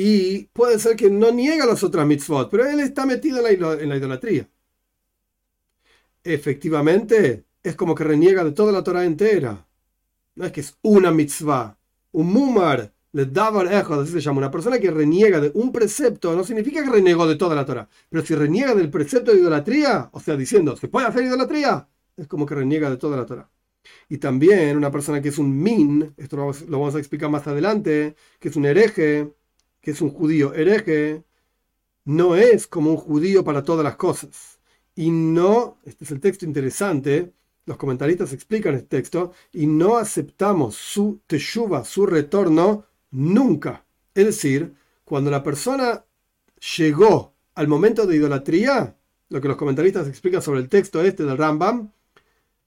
y 0.00 0.44
puede 0.52 0.78
ser 0.78 0.94
que 0.94 1.10
no 1.10 1.32
niega 1.32 1.66
las 1.66 1.82
otras 1.82 2.06
mitzvot, 2.06 2.48
pero 2.48 2.64
él 2.64 2.78
está 2.78 3.04
metido 3.04 3.38
en 3.44 3.88
la, 3.88 3.96
idolatría. 3.96 4.48
Efectivamente, 6.22 7.46
es 7.64 7.74
como 7.74 7.96
que 7.96 8.04
reniega 8.04 8.44
de 8.44 8.52
toda 8.52 8.70
la 8.70 8.84
Torah 8.84 9.04
entera. 9.04 9.66
No 10.36 10.44
es 10.46 10.52
que 10.52 10.60
es 10.60 10.78
una 10.82 11.10
mitzvah. 11.10 11.76
Un 12.12 12.32
mumar, 12.32 12.92
le 13.10 13.26
davar 13.26 13.66
así 13.66 14.12
se 14.12 14.20
llama. 14.20 14.38
Una 14.38 14.52
persona 14.52 14.78
que 14.78 14.88
reniega 14.92 15.40
de 15.40 15.50
un 15.54 15.72
precepto 15.72 16.36
no 16.36 16.44
significa 16.44 16.84
que 16.84 16.90
renegó 16.90 17.26
de 17.26 17.34
toda 17.34 17.56
la 17.56 17.66
Torah. 17.66 17.88
Pero 18.08 18.24
si 18.24 18.36
reniega 18.36 18.76
del 18.76 18.90
precepto 18.90 19.32
de 19.32 19.40
idolatría, 19.40 20.10
o 20.12 20.20
sea, 20.20 20.36
diciendo, 20.36 20.76
¿se 20.76 20.86
puede 20.86 21.08
hacer 21.08 21.24
idolatría? 21.24 21.88
Es 22.16 22.28
como 22.28 22.46
que 22.46 22.54
reniega 22.54 22.88
de 22.88 22.98
toda 22.98 23.16
la 23.16 23.26
Torah. 23.26 23.50
Y 24.08 24.18
también 24.18 24.76
una 24.76 24.90
persona 24.90 25.20
que 25.20 25.28
es 25.28 25.38
un 25.38 25.62
min, 25.62 26.14
esto 26.16 26.36
lo 26.36 26.78
vamos 26.78 26.94
a 26.94 26.98
explicar 26.98 27.30
más 27.30 27.46
adelante, 27.46 28.16
que 28.38 28.48
es 28.48 28.56
un 28.56 28.66
hereje, 28.66 29.32
que 29.80 29.90
es 29.92 30.00
un 30.00 30.10
judío 30.10 30.54
hereje, 30.54 31.24
no 32.04 32.36
es 32.36 32.66
como 32.66 32.90
un 32.90 32.96
judío 32.96 33.44
para 33.44 33.62
todas 33.62 33.84
las 33.84 33.96
cosas. 33.96 34.60
Y 34.94 35.10
no, 35.10 35.78
este 35.84 36.04
es 36.04 36.10
el 36.10 36.20
texto 36.20 36.44
interesante, 36.44 37.32
los 37.66 37.76
comentaristas 37.76 38.32
explican 38.32 38.74
el 38.74 38.86
texto, 38.86 39.32
y 39.52 39.66
no 39.66 39.98
aceptamos 39.98 40.74
su 40.74 41.20
teshuva, 41.26 41.84
su 41.84 42.06
retorno, 42.06 42.86
nunca. 43.10 43.84
Es 44.14 44.26
decir, 44.26 44.74
cuando 45.04 45.30
la 45.30 45.42
persona 45.42 46.04
llegó 46.76 47.34
al 47.54 47.68
momento 47.68 48.06
de 48.06 48.16
idolatría, 48.16 48.96
lo 49.28 49.40
que 49.40 49.48
los 49.48 49.56
comentaristas 49.56 50.08
explican 50.08 50.42
sobre 50.42 50.60
el 50.60 50.68
texto 50.68 51.02
este 51.02 51.24
del 51.24 51.36
Rambam, 51.36 51.92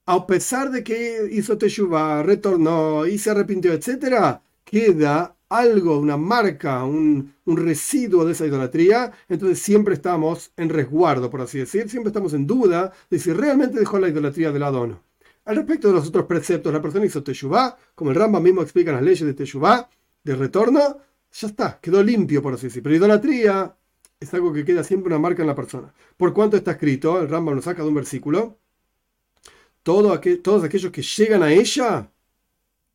a 0.06 0.26
pesar 0.26 0.70
de 0.70 0.82
que 0.82 1.28
hizo 1.30 1.58
teshuva, 1.58 2.22
retornó 2.22 3.06
y 3.06 3.18
se 3.18 3.30
arrepintió, 3.30 3.72
etc., 3.72 4.40
queda 4.64 5.36
algo, 5.48 5.98
una 5.98 6.16
marca, 6.16 6.84
un, 6.84 7.34
residuo 7.46 8.24
de 8.24 8.32
esa 8.32 8.46
idolatría, 8.46 9.12
entonces 9.28 9.58
siempre 9.60 9.94
estamos 9.94 10.52
en 10.56 10.70
resguardo, 10.70 11.30
por 11.30 11.42
así 11.42 11.58
decir, 11.58 11.88
siempre 11.90 12.08
estamos 12.08 12.32
en 12.32 12.46
duda 12.46 12.92
de 13.10 13.18
si 13.18 13.32
realmente 13.32 13.78
dejó 13.78 13.98
la 13.98 14.08
idolatría 14.08 14.50
de 14.50 14.58
lado 14.58 14.80
o 14.80 14.86
no. 14.86 15.02
Al 15.44 15.56
respecto 15.56 15.88
de 15.88 15.94
los 15.94 16.08
otros 16.08 16.26
preceptos, 16.26 16.72
la 16.72 16.80
persona 16.80 17.04
hizo 17.04 17.22
Teshuvah, 17.22 17.76
como 17.94 18.10
el 18.10 18.16
Rambam 18.16 18.42
mismo 18.42 18.62
explica 18.62 18.92
las 18.92 19.02
leyes 19.02 19.26
de 19.26 19.34
Teshuvah, 19.34 19.88
de 20.24 20.36
retorno, 20.36 20.98
ya 21.32 21.48
está, 21.48 21.78
quedó 21.80 22.02
limpio, 22.02 22.40
por 22.42 22.54
así 22.54 22.68
decir. 22.68 22.82
Pero 22.82 22.94
idolatría 22.94 23.74
es 24.20 24.32
algo 24.34 24.52
que 24.52 24.64
queda 24.64 24.84
siempre 24.84 25.08
una 25.08 25.18
marca 25.18 25.42
en 25.42 25.48
la 25.48 25.54
persona. 25.54 25.92
Por 26.16 26.32
cuanto 26.32 26.56
está 26.56 26.72
escrito, 26.72 27.20
el 27.20 27.28
Rambam 27.28 27.56
lo 27.56 27.62
saca 27.62 27.82
de 27.82 27.88
un 27.88 27.94
versículo, 27.94 28.58
todo 29.82 30.20
todos 30.42 30.64
aquellos 30.64 30.92
que 30.92 31.02
llegan 31.02 31.42
a 31.42 31.52
ella, 31.52 32.10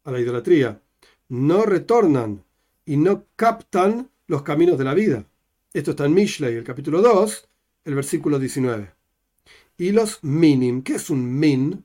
a 0.04 0.12
la 0.12 0.20
idolatría, 0.20 0.82
no 1.30 1.66
retornan 1.66 2.44
y 2.86 2.98
no 2.98 3.26
captan 3.36 4.10
los 4.28 4.44
caminos 4.44 4.78
de 4.78 4.84
la 4.86 4.94
vida. 4.94 5.26
Esto 5.74 5.92
está 5.92 6.06
en 6.06 6.14
Mishlei, 6.14 6.56
el 6.56 6.64
capítulo 6.64 7.02
2, 7.02 7.50
el 7.86 7.96
versículo 7.96 8.40
19. 8.40 8.92
Y 9.78 9.92
los 9.92 10.24
minim, 10.24 10.82
¿qué 10.82 10.96
es 10.96 11.10
un 11.10 11.40
min? 11.40 11.84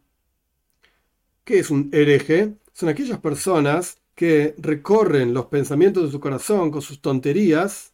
¿Qué 1.45 1.59
es 1.59 1.71
un 1.71 1.91
hereje? 1.93 2.55
Son 2.73 2.89
aquellas 2.89 3.19
personas 3.19 3.99
que 4.15 4.55
recorren 4.59 5.35
los 5.35 5.47
pensamientos 5.47 6.05
de 6.05 6.11
su 6.11 6.21
corazón 6.21 6.71
con 6.71 6.83
sus 6.83 7.01
tonterías 7.01 7.93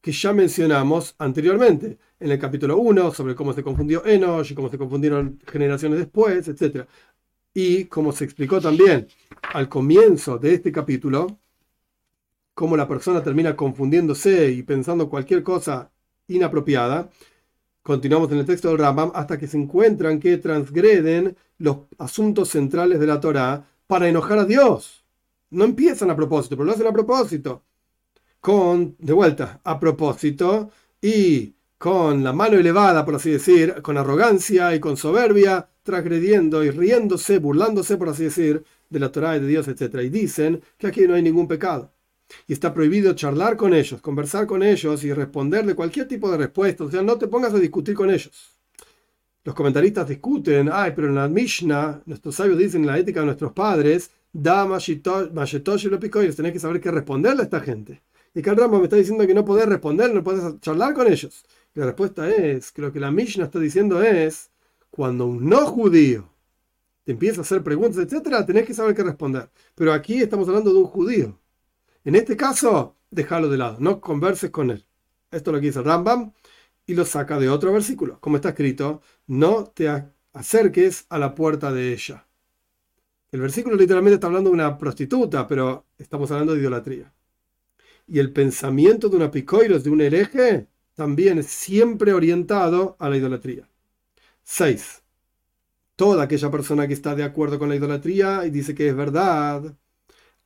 que 0.00 0.12
ya 0.12 0.32
mencionamos 0.32 1.14
anteriormente 1.18 1.98
en 2.18 2.30
el 2.30 2.38
capítulo 2.38 2.78
1 2.78 3.12
sobre 3.12 3.34
cómo 3.34 3.52
se 3.52 3.62
confundió 3.62 4.04
Enosh 4.04 4.52
y 4.52 4.54
cómo 4.54 4.68
se 4.70 4.78
confundieron 4.78 5.38
generaciones 5.46 5.98
después, 5.98 6.48
etc. 6.48 6.86
Y 7.54 7.86
como 7.86 8.12
se 8.12 8.24
explicó 8.24 8.60
también 8.60 9.08
al 9.54 9.68
comienzo 9.68 10.38
de 10.38 10.54
este 10.54 10.72
capítulo, 10.72 11.38
cómo 12.54 12.76
la 12.76 12.88
persona 12.88 13.22
termina 13.22 13.54
confundiéndose 13.56 14.50
y 14.50 14.62
pensando 14.62 15.10
cualquier 15.10 15.42
cosa 15.42 15.90
inapropiada. 16.28 17.10
Continuamos 17.82 18.32
en 18.32 18.38
el 18.38 18.46
texto 18.46 18.68
del 18.68 18.78
Rambam 18.78 19.12
hasta 19.14 19.38
que 19.38 19.46
se 19.46 19.58
encuentran 19.58 20.18
que 20.18 20.38
transgreden 20.38 21.36
los 21.58 21.78
asuntos 21.98 22.48
centrales 22.48 22.98
de 22.98 23.06
la 23.06 23.20
Torá 23.20 23.66
para 23.86 24.08
enojar 24.08 24.38
a 24.38 24.44
Dios. 24.44 25.04
No 25.50 25.64
empiezan 25.64 26.10
a 26.10 26.16
propósito, 26.16 26.56
pero 26.56 26.66
lo 26.66 26.72
hacen 26.72 26.86
a 26.86 26.92
propósito. 26.92 27.62
Con, 28.40 28.96
de 28.98 29.12
vuelta, 29.12 29.60
a 29.64 29.78
propósito 29.78 30.70
y 31.00 31.55
con 31.78 32.24
la 32.24 32.32
mano 32.32 32.56
elevada, 32.56 33.04
por 33.04 33.16
así 33.16 33.30
decir, 33.30 33.82
con 33.82 33.98
arrogancia 33.98 34.74
y 34.74 34.80
con 34.80 34.96
soberbia, 34.96 35.68
transgrediendo 35.82 36.64
y 36.64 36.70
riéndose, 36.70 37.38
burlándose, 37.38 37.96
por 37.96 38.08
así 38.08 38.24
decir, 38.24 38.64
de 38.88 39.00
la 39.00 39.12
Torá 39.12 39.36
y 39.36 39.40
de 39.40 39.46
Dios, 39.46 39.68
etc. 39.68 40.02
Y 40.04 40.08
dicen 40.08 40.62
que 40.78 40.86
aquí 40.86 41.06
no 41.06 41.14
hay 41.14 41.22
ningún 41.22 41.48
pecado 41.48 41.92
y 42.46 42.52
está 42.52 42.72
prohibido 42.74 43.14
charlar 43.14 43.56
con 43.56 43.74
ellos, 43.74 44.00
conversar 44.00 44.46
con 44.46 44.62
ellos 44.62 45.04
y 45.04 45.12
responderle 45.12 45.74
cualquier 45.74 46.08
tipo 46.08 46.30
de 46.30 46.38
respuesta. 46.38 46.84
O 46.84 46.90
sea, 46.90 47.02
no 47.02 47.16
te 47.16 47.28
pongas 47.28 47.54
a 47.54 47.58
discutir 47.58 47.94
con 47.94 48.10
ellos. 48.10 48.56
Los 49.44 49.54
comentaristas 49.54 50.08
discuten, 50.08 50.68
ay, 50.72 50.92
pero 50.94 51.08
en 51.08 51.14
la 51.14 51.28
Mishnah, 51.28 52.02
nuestros 52.06 52.34
sabios 52.34 52.58
dicen 52.58 52.80
en 52.82 52.88
la 52.88 52.98
ética 52.98 53.20
de 53.20 53.26
nuestros 53.26 53.52
padres, 53.52 54.10
da 54.32 54.66
mashetosh 54.66 55.86
y 55.86 55.88
lo 55.88 55.98
y 55.98 56.32
tenés 56.32 56.52
que 56.52 56.58
saber 56.58 56.80
qué 56.80 56.90
responderle 56.90 57.42
a 57.42 57.44
esta 57.44 57.60
gente. 57.60 58.02
Y 58.34 58.42
que 58.42 58.54
me 58.54 58.82
está 58.82 58.96
diciendo 58.96 59.26
que 59.26 59.32
no 59.32 59.44
podés 59.44 59.66
responder, 59.66 60.12
no 60.12 60.22
podés 60.22 60.60
charlar 60.60 60.92
con 60.94 61.06
ellos. 61.06 61.44
La 61.76 61.84
respuesta 61.84 62.34
es 62.34 62.72
que 62.72 62.80
lo 62.80 62.90
que 62.90 62.98
la 62.98 63.10
Mishnah 63.10 63.44
está 63.44 63.58
diciendo 63.58 64.02
es, 64.02 64.50
cuando 64.88 65.26
un 65.26 65.46
no 65.46 65.66
judío 65.66 66.32
te 67.04 67.12
empieza 67.12 67.42
a 67.42 67.42
hacer 67.42 67.62
preguntas, 67.62 67.98
etcétera, 68.02 68.46
tenés 68.46 68.64
que 68.64 68.72
saber 68.72 68.94
qué 68.94 69.02
responder. 69.02 69.50
Pero 69.74 69.92
aquí 69.92 70.22
estamos 70.22 70.48
hablando 70.48 70.72
de 70.72 70.78
un 70.78 70.86
judío. 70.86 71.38
En 72.02 72.14
este 72.14 72.34
caso, 72.34 72.96
déjalo 73.10 73.50
de 73.50 73.58
lado, 73.58 73.76
no 73.78 74.00
converses 74.00 74.50
con 74.50 74.70
él. 74.70 74.86
Esto 75.30 75.50
es 75.50 75.54
lo 75.54 75.60
que 75.60 75.66
dice 75.66 75.82
Rambam 75.82 76.32
y 76.86 76.94
lo 76.94 77.04
saca 77.04 77.38
de 77.38 77.50
otro 77.50 77.74
versículo. 77.74 78.18
Como 78.20 78.36
está 78.36 78.48
escrito, 78.48 79.02
no 79.26 79.64
te 79.64 79.86
acerques 80.32 81.04
a 81.10 81.18
la 81.18 81.34
puerta 81.34 81.74
de 81.74 81.92
ella. 81.92 82.26
El 83.32 83.40
versículo 83.42 83.76
literalmente 83.76 84.14
está 84.14 84.28
hablando 84.28 84.48
de 84.48 84.54
una 84.54 84.78
prostituta, 84.78 85.46
pero 85.46 85.84
estamos 85.98 86.30
hablando 86.30 86.54
de 86.54 86.60
idolatría. 86.60 87.12
Y 88.06 88.18
el 88.18 88.32
pensamiento 88.32 89.10
de 89.10 89.16
una 89.18 89.30
picoiros, 89.30 89.84
de 89.84 89.90
un 89.90 90.00
hereje, 90.00 90.68
también 90.96 91.38
es 91.38 91.46
siempre 91.46 92.12
orientado 92.12 92.96
a 92.98 93.08
la 93.08 93.16
idolatría. 93.16 93.68
6. 94.42 95.02
Toda 95.94 96.24
aquella 96.24 96.50
persona 96.50 96.88
que 96.88 96.94
está 96.94 97.14
de 97.14 97.22
acuerdo 97.22 97.58
con 97.58 97.68
la 97.68 97.76
idolatría 97.76 98.44
y 98.46 98.50
dice 98.50 98.74
que 98.74 98.88
es 98.88 98.96
verdad, 98.96 99.76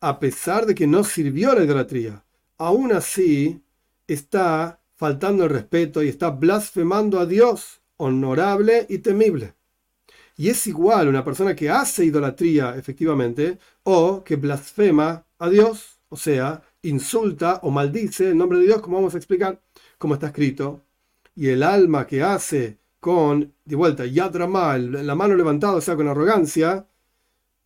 a 0.00 0.18
pesar 0.18 0.66
de 0.66 0.74
que 0.74 0.86
no 0.86 1.04
sirvió 1.04 1.54
la 1.54 1.64
idolatría, 1.64 2.24
aún 2.58 2.92
así 2.92 3.62
está 4.06 4.80
faltando 4.96 5.44
el 5.44 5.50
respeto 5.50 6.02
y 6.02 6.08
está 6.08 6.30
blasfemando 6.30 7.20
a 7.20 7.26
Dios, 7.26 7.80
honorable 7.96 8.86
y 8.88 8.98
temible. 8.98 9.54
Y 10.36 10.48
es 10.48 10.66
igual 10.66 11.08
una 11.08 11.24
persona 11.24 11.54
que 11.54 11.70
hace 11.70 12.04
idolatría 12.04 12.76
efectivamente 12.76 13.58
o 13.82 14.24
que 14.24 14.36
blasfema 14.36 15.26
a 15.38 15.48
Dios, 15.48 16.00
o 16.08 16.16
sea, 16.16 16.62
insulta 16.82 17.60
o 17.62 17.70
maldice 17.70 18.30
el 18.30 18.38
nombre 18.38 18.58
de 18.58 18.64
Dios, 18.64 18.80
como 18.80 18.96
vamos 18.96 19.14
a 19.14 19.18
explicar, 19.18 19.60
como 20.00 20.14
está 20.14 20.28
escrito. 20.28 20.80
Y 21.36 21.48
el 21.48 21.62
alma 21.62 22.06
que 22.06 22.22
hace 22.22 22.78
con, 23.00 23.52
de 23.66 23.76
vuelta, 23.76 24.06
Yad 24.06 24.34
la 24.34 25.14
mano 25.14 25.34
levantada, 25.34 25.74
o 25.74 25.80
sea, 25.82 25.94
con 25.94 26.08
arrogancia, 26.08 26.86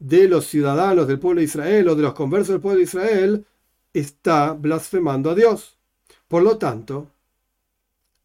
de 0.00 0.28
los 0.28 0.46
ciudadanos 0.46 1.06
del 1.06 1.20
pueblo 1.20 1.38
de 1.38 1.44
Israel 1.44 1.88
o 1.88 1.94
de 1.94 2.02
los 2.02 2.12
conversos 2.12 2.48
del 2.48 2.60
pueblo 2.60 2.78
de 2.78 2.84
Israel 2.84 3.46
está 3.92 4.52
blasfemando 4.52 5.30
a 5.30 5.36
Dios. 5.36 5.78
Por 6.26 6.42
lo 6.42 6.58
tanto, 6.58 7.12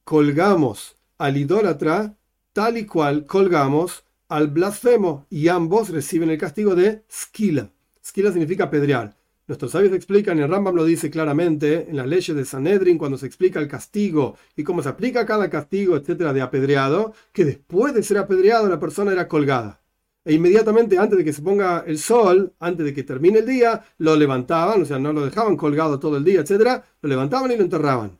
colgamos 0.03 0.95
al 1.19 1.37
idólatra 1.37 2.15
tal 2.51 2.79
y 2.79 2.87
cual 2.87 3.27
colgamos 3.27 4.03
al 4.27 4.47
blasfemo 4.47 5.27
y 5.29 5.49
ambos 5.49 5.89
reciben 5.89 6.31
el 6.31 6.39
castigo 6.39 6.73
de 6.73 7.03
skila. 7.11 7.69
Skila 8.03 8.31
significa 8.31 8.63
apedrear. 8.65 9.15
Nuestros 9.49 9.71
sabios 9.71 9.93
explican, 9.93 10.37
el 10.37 10.47
Rambam 10.47 10.75
lo 10.75 10.85
dice 10.85 11.09
claramente 11.09 11.89
en 11.89 11.97
las 11.97 12.05
leyes 12.05 12.37
de 12.37 12.45
Sanedrin, 12.45 12.99
cuando 12.99 13.17
se 13.17 13.25
explica 13.25 13.59
el 13.59 13.67
castigo 13.67 14.37
y 14.55 14.63
cómo 14.63 14.83
se 14.83 14.89
aplica 14.89 15.25
cada 15.25 15.49
castigo, 15.49 15.97
etcétera, 15.97 16.33
de 16.33 16.41
apedreado, 16.41 17.13
que 17.33 17.45
después 17.45 17.95
de 17.95 18.03
ser 18.03 18.19
apedreado 18.19 18.69
la 18.69 18.79
persona 18.79 19.11
era 19.11 19.27
colgada 19.27 19.81
e 20.23 20.33
inmediatamente 20.33 20.99
antes 20.99 21.17
de 21.17 21.23
que 21.23 21.33
se 21.33 21.41
ponga 21.41 21.83
el 21.87 21.97
sol, 21.97 22.53
antes 22.59 22.85
de 22.85 22.93
que 22.93 23.01
termine 23.01 23.39
el 23.39 23.47
día, 23.47 23.83
lo 23.97 24.15
levantaban, 24.15 24.83
o 24.83 24.85
sea, 24.85 24.99
no 24.99 25.13
lo 25.13 25.25
dejaban 25.25 25.57
colgado 25.57 25.97
todo 25.97 26.17
el 26.17 26.23
día, 26.23 26.41
etcétera, 26.41 26.83
lo 27.01 27.09
levantaban 27.09 27.51
y 27.51 27.57
lo 27.57 27.63
enterraban. 27.63 28.19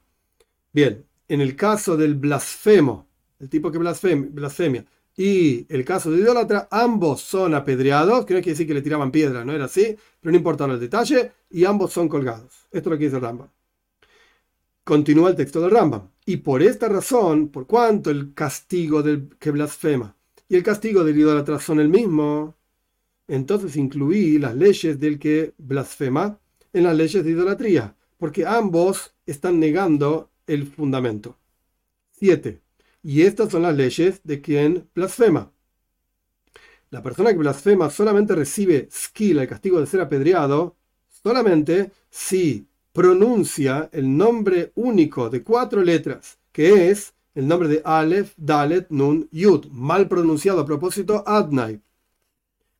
Bien, 0.74 1.06
en 1.28 1.42
el 1.42 1.56
caso 1.56 1.96
del 1.96 2.16
blasfemo, 2.16 3.08
el 3.38 3.50
tipo 3.50 3.72
que 3.72 3.78
blasfemia, 3.78 4.84
y 5.20 5.66
el 5.68 5.84
caso 5.84 6.10
de 6.12 6.22
idólatra, 6.22 6.70
ambos 6.72 7.20
son 7.20 7.54
apedreados, 7.54 8.26
que 8.26 8.34
no 8.34 8.40
quiere 8.40 8.52
decir 8.52 8.66
que 8.66 8.74
le 8.74 8.82
tiraban 8.82 9.12
piedra, 9.12 9.44
no 9.44 9.52
era 9.52 9.66
así, 9.66 9.98
pero 10.22 10.32
no 10.32 10.38
importa 10.38 10.64
el 10.64 10.80
detalle, 10.80 11.34
y 11.50 11.66
ambos 11.66 11.92
son 11.92 12.08
colgados. 12.08 12.68
Esto 12.72 12.78
es 12.78 12.86
lo 12.86 12.98
que 12.98 13.04
dice 13.04 13.20
Rambam. 13.20 13.50
Continúa 14.86 15.32
el 15.32 15.36
texto 15.36 15.60
del 15.60 15.72
Rambam. 15.72 16.08
Y 16.26 16.38
por 16.38 16.64
esta 16.64 16.88
razón, 16.88 17.50
por 17.50 17.68
cuanto 17.68 18.10
el 18.12 18.34
castigo 18.34 19.04
del 19.04 19.36
que 19.38 19.52
blasfema 19.52 20.16
y 20.48 20.56
el 20.56 20.64
castigo 20.64 21.04
del 21.04 21.20
idólatra 21.20 21.60
son 21.60 21.82
el 21.82 21.90
mismo, 21.90 22.56
entonces 23.28 23.76
incluí 23.76 24.38
las 24.38 24.56
leyes 24.56 25.02
del 25.02 25.20
que 25.20 25.54
blasfema 25.58 26.40
en 26.72 26.84
las 26.84 26.96
leyes 26.96 27.26
de 27.26 27.32
idolatría, 27.32 27.94
porque 28.18 28.46
ambos 28.46 29.14
están 29.26 29.60
negando 29.60 30.32
el 30.48 30.66
fundamento. 30.66 31.38
7. 32.12 32.62
Y 33.02 33.22
estas 33.22 33.52
son 33.52 33.62
las 33.64 33.76
leyes 33.76 34.22
de 34.24 34.42
quien 34.42 34.90
blasfema. 34.94 35.52
La 36.90 37.04
persona 37.04 37.32
que 37.32 37.38
blasfema 37.38 37.90
solamente 37.90 38.36
recibe 38.36 38.90
skill, 38.92 39.40
el 39.40 39.48
castigo 39.48 39.80
de 39.80 39.86
ser 39.86 40.02
apedreado, 40.02 40.76
solamente 41.08 41.92
si 42.10 42.68
pronuncia 42.92 43.90
el 43.92 44.18
nombre 44.18 44.72
único 44.76 45.30
de 45.30 45.44
cuatro 45.44 45.84
letras, 45.84 46.40
que 46.52 46.90
es 46.90 47.14
el 47.36 47.48
nombre 47.48 47.70
de 47.70 47.82
Aleph, 47.86 48.34
Dalet, 48.38 48.88
Nun, 48.90 49.30
Yud, 49.32 49.68
mal 49.68 50.08
pronunciado 50.08 50.60
a 50.62 50.66
propósito, 50.66 51.24
Adnai, 51.26 51.80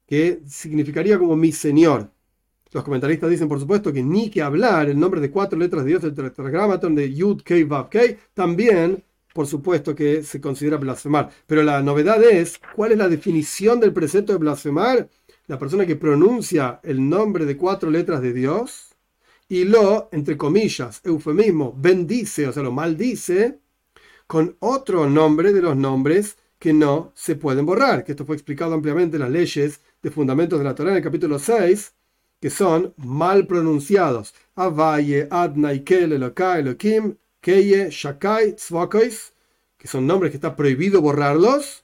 que 0.06 0.42
significaría 0.48 1.20
como 1.20 1.36
mi 1.36 1.52
Señor. 1.52 2.12
Los 2.72 2.84
comentaristas 2.84 3.30
dicen, 3.30 3.48
por 3.48 3.60
supuesto, 3.60 3.94
que 3.94 4.04
ni 4.04 4.30
que 4.30 4.42
hablar 4.42 4.90
el 4.90 5.00
nombre 5.00 5.22
de 5.22 5.32
cuatro 5.32 5.58
letras 5.58 5.84
de 5.84 5.90
Dios 5.90 6.02
del 6.02 6.14
tetragramaton 6.14 6.96
de 6.96 7.14
Yud, 7.14 7.42
Kei, 7.42 7.64
Vav, 7.64 7.90
Kei, 7.90 8.18
también, 8.34 9.04
por 9.40 9.48
supuesto, 9.48 9.96
que 9.96 10.22
se 10.22 10.42
considera 10.42 10.76
blasfemar. 10.76 11.30
Pero 11.48 11.64
la 11.64 11.82
novedad 11.82 12.22
es, 12.22 12.60
¿cuál 12.76 12.92
es 12.92 12.98
la 12.98 13.08
definición 13.08 13.80
del 13.80 13.94
precepto 13.94 14.34
de 14.34 14.38
blasfemar? 14.38 15.08
La 15.48 15.58
persona 15.58 15.86
que 15.86 15.96
pronuncia 15.96 16.82
el 16.84 17.08
nombre 17.08 17.46
de 17.46 17.56
cuatro 17.56 17.90
letras 17.90 18.22
de 18.22 18.34
Dios 18.34 18.98
y 19.48 19.64
lo, 19.64 20.10
entre 20.12 20.36
comillas, 20.36 21.00
eufemismo, 21.06 21.74
bendice, 21.74 22.50
o 22.50 22.52
sea, 22.52 22.64
lo 22.64 22.74
maldice, 22.74 23.60
con 24.28 24.58
otro 24.60 25.10
nombre 25.10 25.54
de 25.54 25.62
los 25.62 25.78
nombres 25.78 26.36
que 26.60 26.74
no 26.74 27.14
se 27.16 27.38
pueden 27.38 27.66
borrar, 27.66 28.04
que 28.04 28.12
esto 28.12 28.26
fue 28.26 28.36
explicado 28.36 28.74
ampliamente 28.74 29.16
en 29.16 29.22
las 29.22 29.32
leyes 29.32 29.80
de 30.04 30.12
fundamentos 30.12 30.60
de 30.60 30.66
la 30.66 30.76
Torah 30.76 30.92
en 30.92 30.98
el 30.98 31.04
capítulo 31.04 31.40
6, 31.40 31.94
que 32.42 32.50
son 32.50 32.94
mal 32.98 33.48
pronunciados. 33.48 34.34
Avaye, 34.56 35.30
Adna, 35.32 35.72
Ikel, 35.72 36.12
Elokai, 36.12 36.60
Elokim, 36.60 37.16
Keye, 37.42 37.90
Shakai, 37.90 38.56
que 39.78 39.88
son 39.88 40.08
nombres 40.08 40.32
que 40.32 40.38
está 40.38 40.56
prohibido 40.56 41.02
borrarlos. 41.02 41.84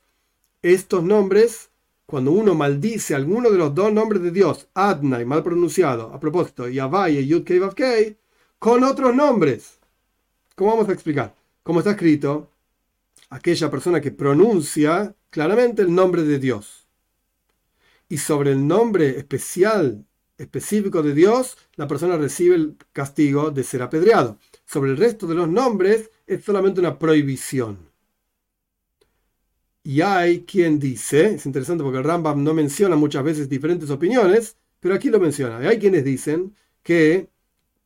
Estos 0.62 1.04
nombres, 1.04 1.70
cuando 2.06 2.32
uno 2.32 2.56
maldice 2.56 3.16
alguno 3.16 3.50
de 3.50 3.58
los 3.58 3.74
dos 3.74 3.94
nombres 3.94 4.22
de 4.22 4.32
Dios, 4.32 4.68
Adnai, 4.74 5.26
mal 5.26 5.44
pronunciado, 5.44 6.14
a 6.14 6.20
propósito, 6.20 6.68
y 6.68 6.80
Avaye, 6.80 7.26
Yud, 7.26 7.44
Kei, 7.44 8.18
con 8.60 8.84
otros 8.84 9.16
nombres. 9.16 9.80
¿Cómo 10.56 10.72
vamos 10.72 10.90
a 10.90 10.94
explicar? 10.94 11.36
Como 11.64 11.80
está 11.80 11.92
escrito, 11.92 12.50
aquella 13.30 13.70
persona 13.70 14.02
que 14.02 14.12
pronuncia 14.12 15.16
claramente 15.30 15.82
el 15.82 15.94
nombre 15.94 16.24
de 16.24 16.40
Dios. 16.40 16.88
Y 18.08 18.18
sobre 18.18 18.52
el 18.52 18.68
nombre 18.68 19.18
especial, 19.18 20.06
específico 20.38 21.02
de 21.02 21.14
Dios, 21.14 21.58
la 21.76 21.88
persona 21.88 22.18
recibe 22.18 22.56
el 22.56 22.78
castigo 22.94 23.52
de 23.52 23.64
ser 23.64 23.82
apedreado. 23.82 24.38
Sobre 24.66 24.92
el 24.92 24.98
resto 24.98 25.28
de 25.28 25.36
los 25.36 25.48
nombres 25.48 26.12
es 26.26 26.44
solamente 26.44 26.80
una 26.80 26.98
prohibición. 26.98 27.90
Y 29.84 30.02
hay 30.02 30.42
quien 30.42 30.80
dice, 30.80 31.36
es 31.36 31.46
interesante 31.46 31.84
porque 31.84 32.00
el 32.00 32.04
Rambam 32.04 32.44
no 32.44 32.54
menciona 32.54 32.96
muchas 32.96 33.24
veces 33.24 33.48
diferentes 33.48 33.90
opiniones, 33.92 34.58
pero 34.80 34.96
aquí 34.96 35.10
lo 35.10 35.20
menciona. 35.20 35.58
hay 35.58 35.78
quienes 35.78 36.04
dicen 36.04 36.56
que 36.82 37.30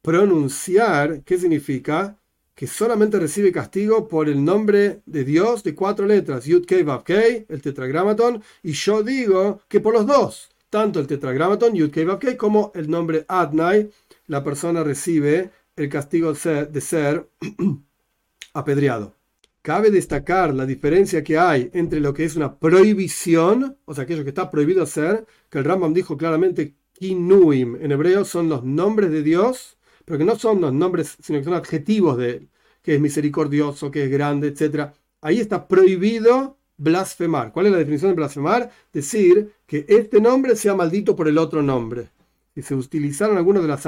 pronunciar, 0.02 1.24
¿qué 1.24 1.38
significa? 1.38 2.20
que 2.60 2.68
solamente 2.68 3.18
recibe 3.18 3.54
castigo 3.54 4.10
por 4.10 4.28
el 4.28 4.44
nombre 4.44 5.02
de 5.06 5.24
Dios 5.24 5.64
de 5.64 5.74
cuatro 5.74 6.06
letras, 6.06 6.44
Yud 6.44 6.66
Kei 6.66 6.86
Kei, 7.06 7.46
el 7.48 7.62
tetragramaton, 7.62 8.44
y 8.64 8.74
yo 8.74 9.02
digo 9.02 9.62
que 9.70 9.80
por 9.80 9.94
los 9.94 10.06
dos, 10.06 10.50
tanto 10.70 11.00
el 11.00 11.08
tetragramaton, 11.08 11.74
Yud 11.74 11.90
Kei 11.90 12.06
Kei, 12.20 12.36
como 12.36 12.74
el 12.76 12.90
nombre 12.90 13.24
Adnai, 13.30 13.90
la 14.28 14.44
persona 14.44 14.84
recibe 14.84 15.52
el 15.80 15.90
castigo 15.90 16.34
de 16.34 16.82
ser 16.82 17.30
apedreado. 18.54 19.16
Cabe 19.62 19.92
destacar 19.92 20.54
la 20.54 20.66
diferencia 20.66 21.24
que 21.24 21.38
hay 21.38 21.70
entre 21.74 22.00
lo 22.00 22.14
que 22.14 22.26
es 22.26 22.36
una 22.36 22.58
prohibición, 22.58 23.78
o 23.86 23.94
sea, 23.94 24.04
aquello 24.04 24.24
que 24.24 24.30
está 24.30 24.50
prohibido 24.50 24.84
hacer, 24.84 25.26
que 25.50 25.58
el 25.58 25.66
Rambam 25.66 25.94
dijo 25.94 26.18
claramente, 26.18 26.76
Kinuim 26.94 27.78
en 27.82 27.92
hebreo 27.92 28.26
son 28.26 28.50
los 28.50 28.64
nombres 28.64 29.12
de 29.12 29.24
Dios, 29.24 29.78
pero 30.06 30.18
que 30.18 30.26
no 30.26 30.38
son 30.38 30.62
los 30.62 30.74
nombres, 30.74 31.18
sino 31.22 31.40
que 31.40 31.46
son 31.46 31.54
adjetivos 31.54 32.18
de 32.18 32.30
él, 32.32 32.50
que 32.82 32.96
es 32.96 33.02
misericordioso, 33.02 33.92
que 33.92 34.06
es 34.06 34.12
grande, 34.12 34.48
etc. 34.48 34.92
Ahí 35.22 35.40
está 35.40 35.68
prohibido 35.68 36.58
blasfemar. 36.78 37.52
¿Cuál 37.52 37.68
es 37.68 37.72
la 37.74 37.78
definición 37.78 38.12
de 38.12 38.16
blasfemar? 38.16 38.72
Decir 38.92 39.54
que 39.66 39.86
este 39.88 40.20
nombre 40.20 40.56
sea 40.56 40.74
maldito 40.76 41.16
por 41.16 41.28
el 41.28 41.38
otro 41.38 41.62
nombre. 41.62 42.10
Si 42.56 42.62
se 42.62 42.76
utilizaron 42.76 43.38
algunos 43.38 43.62
de 43.62 43.70
los 43.70 43.86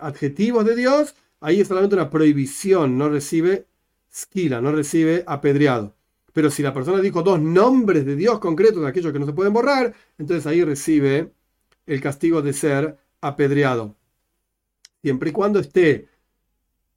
adjetivos 0.00 0.64
de 0.64 0.76
Dios, 0.76 1.14
ahí 1.40 1.60
es 1.60 1.68
solamente 1.68 1.96
una 1.96 2.10
prohibición, 2.10 2.98
no 2.98 3.08
recibe 3.08 3.66
esquila, 4.12 4.60
no 4.60 4.72
recibe 4.72 5.24
apedreado. 5.26 5.94
Pero 6.32 6.50
si 6.50 6.62
la 6.62 6.72
persona 6.72 7.00
dijo 7.00 7.22
dos 7.22 7.40
nombres 7.40 8.06
de 8.06 8.16
Dios 8.16 8.38
concretos, 8.38 8.84
aquellos 8.84 9.12
que 9.12 9.18
no 9.18 9.26
se 9.26 9.32
pueden 9.32 9.52
borrar, 9.52 9.94
entonces 10.18 10.46
ahí 10.46 10.62
recibe 10.62 11.32
el 11.86 12.00
castigo 12.00 12.42
de 12.42 12.52
ser 12.52 12.98
apedreado 13.20 13.96
siempre 15.02 15.30
y 15.30 15.32
cuando 15.32 15.58
esté 15.60 16.08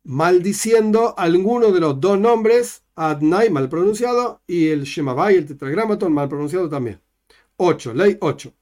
maldiciendo 0.03 1.17
alguno 1.17 1.71
de 1.71 1.79
los 1.79 1.99
dos 1.99 2.19
nombres, 2.19 2.83
Adnai 2.95 3.49
mal 3.49 3.69
pronunciado 3.69 4.41
y 4.45 4.67
el 4.67 4.83
Shemavai, 4.83 5.37
el 5.37 5.45
tetragramaton 5.47 6.13
mal 6.13 6.29
pronunciado 6.29 6.69
también. 6.69 7.01
8. 7.57 7.93
Ley 7.93 8.17
8. 8.19 8.53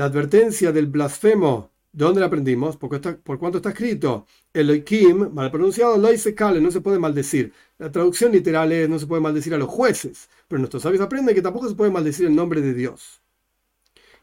La 0.00 0.06
advertencia 0.06 0.72
del 0.72 0.86
blasfemo, 0.86 1.72
¿de 1.92 2.06
dónde 2.06 2.20
la 2.20 2.28
aprendimos? 2.28 2.74
Porque 2.78 2.96
está, 2.96 3.18
por 3.18 3.38
cuanto 3.38 3.58
está 3.58 3.68
escrito 3.68 4.24
Elohim, 4.50 5.28
mal 5.34 5.50
pronunciado, 5.50 5.98
lo 5.98 6.10
dice 6.10 6.34
Kale, 6.34 6.58
no 6.58 6.70
se 6.70 6.80
puede 6.80 6.98
maldecir. 6.98 7.52
La 7.76 7.92
traducción 7.92 8.32
literal 8.32 8.72
es 8.72 8.88
no 8.88 8.98
se 8.98 9.06
puede 9.06 9.20
maldecir 9.20 9.52
a 9.52 9.58
los 9.58 9.68
jueces, 9.68 10.30
pero 10.48 10.58
nuestros 10.58 10.84
sabios 10.84 11.02
aprenden 11.02 11.34
que 11.34 11.42
tampoco 11.42 11.68
se 11.68 11.74
puede 11.74 11.90
maldecir 11.90 12.26
el 12.26 12.34
nombre 12.34 12.62
de 12.62 12.72
Dios. 12.72 13.20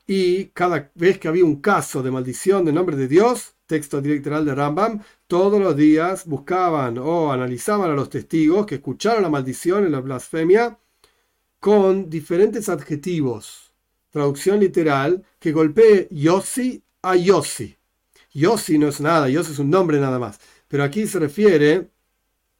Y 0.07 0.45
cada 0.45 0.91
vez 0.95 1.19
que 1.19 1.27
había 1.27 1.45
un 1.45 1.61
caso 1.61 2.01
de 2.01 2.09
maldición 2.09 2.65
del 2.65 2.73
nombre 2.73 2.95
de 2.95 3.07
Dios, 3.07 3.53
texto 3.67 4.01
literal 4.01 4.45
de 4.45 4.55
Rambam, 4.55 5.03
todos 5.27 5.61
los 5.61 5.75
días 5.75 6.25
buscaban 6.25 6.97
o 6.97 7.31
analizaban 7.31 7.91
a 7.91 7.93
los 7.93 8.09
testigos 8.09 8.65
que 8.65 8.75
escucharon 8.75 9.21
la 9.21 9.29
maldición 9.29 9.85
en 9.85 9.91
la 9.91 9.99
blasfemia 9.99 10.79
con 11.59 12.09
diferentes 12.09 12.67
adjetivos. 12.67 13.66
Traducción 14.09 14.59
literal 14.59 15.23
que 15.39 15.51
golpee 15.51 16.07
Yossi 16.11 16.81
a 17.01 17.15
Yossi. 17.15 17.75
Yossi 18.33 18.77
no 18.77 18.87
es 18.87 19.01
nada, 19.01 19.29
Yossi 19.29 19.51
es 19.51 19.59
un 19.59 19.69
nombre 19.69 19.99
nada 19.99 20.19
más. 20.19 20.39
Pero 20.67 20.83
aquí 20.83 21.07
se 21.07 21.19
refiere 21.19 21.89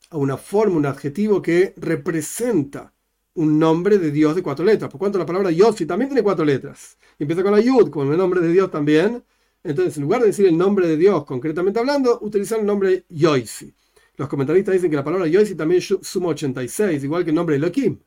a 0.09 0.17
una 0.17 0.37
forma, 0.37 0.77
un 0.77 0.85
adjetivo 0.85 1.41
que 1.41 1.73
representa 1.77 2.93
un 3.35 3.59
nombre 3.59 3.99
de 3.99 4.11
Dios 4.11 4.35
de 4.35 4.43
cuatro 4.43 4.65
letras. 4.65 4.89
Por 4.89 4.99
cuanto 4.99 5.19
la 5.19 5.25
palabra 5.25 5.51
Yossi 5.51 5.85
también 5.85 6.09
tiene 6.09 6.23
cuatro 6.23 6.43
letras. 6.43 6.97
empieza 7.19 7.43
con 7.43 7.51
la 7.51 7.61
Yud, 7.61 7.89
como 7.89 8.11
el 8.11 8.17
nombre 8.17 8.41
de 8.41 8.51
Dios 8.51 8.71
también. 8.71 9.23
Entonces, 9.63 9.97
en 9.97 10.03
lugar 10.03 10.21
de 10.21 10.27
decir 10.27 10.47
el 10.47 10.57
nombre 10.57 10.87
de 10.87 10.97
Dios 10.97 11.25
concretamente 11.25 11.79
hablando, 11.79 12.19
utilizar 12.21 12.59
el 12.59 12.65
nombre 12.65 13.05
Yoisi. 13.09 13.73
Los 14.15 14.27
comentaristas 14.27 14.73
dicen 14.73 14.89
que 14.89 14.95
la 14.95 15.03
palabra 15.03 15.27
Yoisi 15.27 15.55
también 15.55 15.81
suma 15.81 16.29
86, 16.29 17.03
igual 17.03 17.23
que 17.23 17.29
el 17.29 17.35
nombre 17.35 17.55
Elohim. 17.55 17.99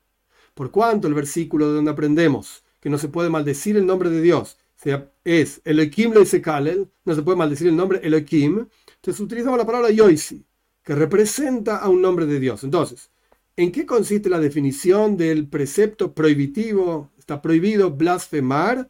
Por 0.53 0.69
cuanto 0.71 1.07
el 1.07 1.13
versículo 1.13 1.69
de 1.69 1.75
donde 1.75 1.91
aprendemos 1.91 2.63
que 2.81 2.89
no 2.89 2.97
se 2.97 3.07
puede 3.07 3.29
maldecir 3.29 3.77
el 3.77 3.85
nombre 3.85 4.09
de 4.09 4.21
Dios 4.21 4.57
sea, 4.81 5.11
es 5.23 5.61
Elohim 5.63 6.11
lo 6.11 6.21
no 6.21 7.15
se 7.15 7.21
puede 7.21 7.37
maldecir 7.37 7.67
el 7.67 7.75
nombre 7.75 7.99
Elohim, 8.03 8.67
entonces 8.95 9.19
utilizamos 9.19 9.59
la 9.59 9.65
palabra 9.65 9.91
Yoisi, 9.91 10.43
que 10.83 10.95
representa 10.95 11.77
a 11.77 11.89
un 11.89 12.01
nombre 12.01 12.25
de 12.25 12.39
Dios. 12.39 12.63
Entonces, 12.63 13.11
¿en 13.55 13.71
qué 13.71 13.85
consiste 13.85 14.29
la 14.29 14.39
definición 14.39 15.17
del 15.17 15.47
precepto 15.47 16.15
prohibitivo? 16.15 17.11
Está 17.19 17.41
prohibido 17.41 17.91
blasfemar 17.91 18.89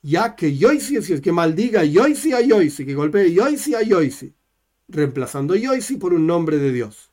ya 0.00 0.36
que 0.36 0.56
Yoisi 0.56 0.96
es 0.96 1.20
que 1.20 1.32
maldiga 1.32 1.84
Yoisi 1.84 2.32
a 2.32 2.40
Yoisi, 2.40 2.84
que 2.84 2.94
golpee 2.94 3.32
Yoisi 3.32 3.74
a 3.74 3.82
Yoisi, 3.82 4.32
reemplazando 4.88 5.56
Yoisi 5.56 5.96
por 5.96 6.14
un 6.14 6.26
nombre 6.26 6.58
de 6.58 6.72
Dios. 6.72 7.10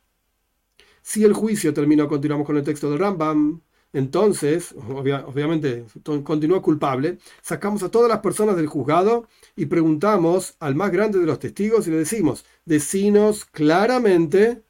Si 1.01 1.23
el 1.23 1.33
juicio 1.33 1.73
terminó, 1.73 2.07
continuamos 2.07 2.45
con 2.45 2.57
el 2.57 2.63
texto 2.63 2.89
del 2.91 2.99
Rambam, 2.99 3.61
entonces, 3.91 4.75
obviamente, 4.88 5.86
continúa 6.23 6.62
culpable, 6.62 7.17
sacamos 7.41 7.82
a 7.82 7.89
todas 7.89 8.08
las 8.08 8.19
personas 8.19 8.56
del 8.56 8.67
juzgado 8.67 9.28
y 9.56 9.65
preguntamos 9.65 10.56
al 10.60 10.75
más 10.75 10.91
grande 10.91 11.17
de 11.19 11.25
los 11.25 11.39
testigos 11.39 11.88
y 11.88 11.91
le 11.91 11.97
decimos, 11.97 12.45
decinos 12.65 13.45
claramente 13.45 14.62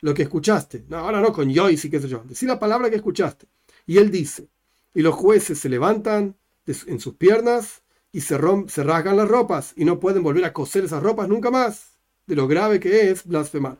lo 0.00 0.12
que 0.12 0.22
escuchaste. 0.22 0.84
No, 0.88 0.98
ahora 0.98 1.20
no 1.20 1.32
con 1.32 1.50
Yoisi, 1.50 1.88
qué 1.88 2.00
sé 2.00 2.08
yo, 2.08 2.24
decí 2.26 2.46
la 2.46 2.58
palabra 2.58 2.90
que 2.90 2.96
escuchaste. 2.96 3.46
Y 3.86 3.98
él 3.98 4.10
dice, 4.10 4.48
y 4.92 5.02
los 5.02 5.14
jueces 5.14 5.58
se 5.58 5.68
levantan 5.68 6.36
en 6.66 6.98
sus 6.98 7.14
piernas 7.14 7.82
y 8.10 8.22
se, 8.22 8.38
se 8.68 8.82
rasgan 8.82 9.16
las 9.16 9.28
ropas 9.28 9.72
y 9.76 9.84
no 9.84 10.00
pueden 10.00 10.22
volver 10.24 10.44
a 10.44 10.52
coser 10.52 10.84
esas 10.84 11.02
ropas 11.02 11.28
nunca 11.28 11.50
más, 11.50 11.98
de 12.26 12.34
lo 12.34 12.48
grave 12.48 12.80
que 12.80 13.10
es 13.10 13.24
blasfemar. 13.24 13.78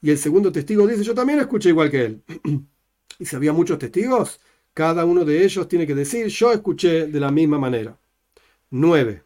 Y 0.00 0.10
el 0.10 0.18
segundo 0.18 0.50
testigo 0.50 0.86
dice, 0.86 1.04
yo 1.04 1.14
también 1.14 1.38
escuché 1.38 1.68
igual 1.68 1.90
que 1.90 2.04
él. 2.04 2.22
y 3.22 3.26
si 3.26 3.36
había 3.36 3.52
muchos 3.52 3.78
testigos, 3.78 4.40
Cada 4.74 5.04
uno 5.04 5.24
de 5.24 5.44
ellos 5.44 5.68
tiene 5.68 5.86
que 5.86 5.94
decir, 5.94 6.28
yo 6.28 6.52
escuché 6.52 7.06
de 7.06 7.20
la 7.20 7.30
misma 7.30 7.58
manera. 7.58 7.98
9. 8.70 9.24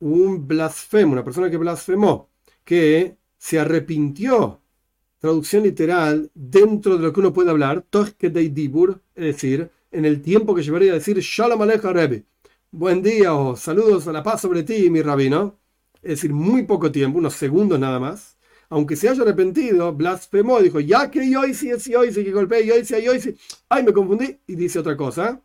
Un 0.00 0.46
blasfemo, 0.48 1.12
una 1.12 1.24
persona 1.24 1.50
que 1.50 1.56
blasfemó, 1.58 2.30
que 2.64 3.16
se 3.38 3.58
arrepintió, 3.60 4.60
traducción 5.20 5.62
literal, 5.64 6.30
dentro 6.34 6.96
de 6.96 7.04
lo 7.04 7.12
que 7.12 7.20
uno 7.20 7.32
puede 7.32 7.50
hablar, 7.50 7.86
dibur, 8.52 9.00
es 9.14 9.24
decir, 9.24 9.70
en 9.92 10.04
el 10.04 10.22
tiempo 10.22 10.54
que 10.54 10.62
llevaría 10.62 10.92
a 10.92 10.96
decir 10.96 11.18
Shalom 11.20 11.62
Aleja. 11.62 11.92
Buen 12.72 13.02
día 13.02 13.34
o 13.34 13.56
saludos 13.56 14.08
a 14.08 14.12
la 14.12 14.22
paz 14.22 14.40
sobre 14.42 14.64
ti, 14.64 14.90
mi 14.90 15.02
rabino. 15.02 15.58
Es 16.02 16.10
decir, 16.16 16.32
muy 16.32 16.64
poco 16.64 16.90
tiempo, 16.92 17.18
unos 17.18 17.34
segundos 17.34 17.78
nada 17.78 18.00
más. 18.00 18.37
Aunque 18.70 18.96
se 18.96 19.08
haya 19.08 19.22
arrepentido, 19.22 19.94
blasfemó, 19.94 20.60
dijo, 20.60 20.80
ya 20.80 21.10
que 21.10 21.30
yo 21.30 21.44
hice, 21.46 21.76
yo 21.90 22.04
hice, 22.04 22.24
que 22.24 22.32
golpeé, 22.32 22.66
yo 22.66 22.76
hice, 22.76 23.02
yo 23.02 23.14
hice. 23.14 23.36
Ay, 23.68 23.82
me 23.82 23.92
confundí. 23.92 24.38
Y 24.46 24.56
dice 24.56 24.78
otra 24.78 24.96
cosa. 24.96 25.40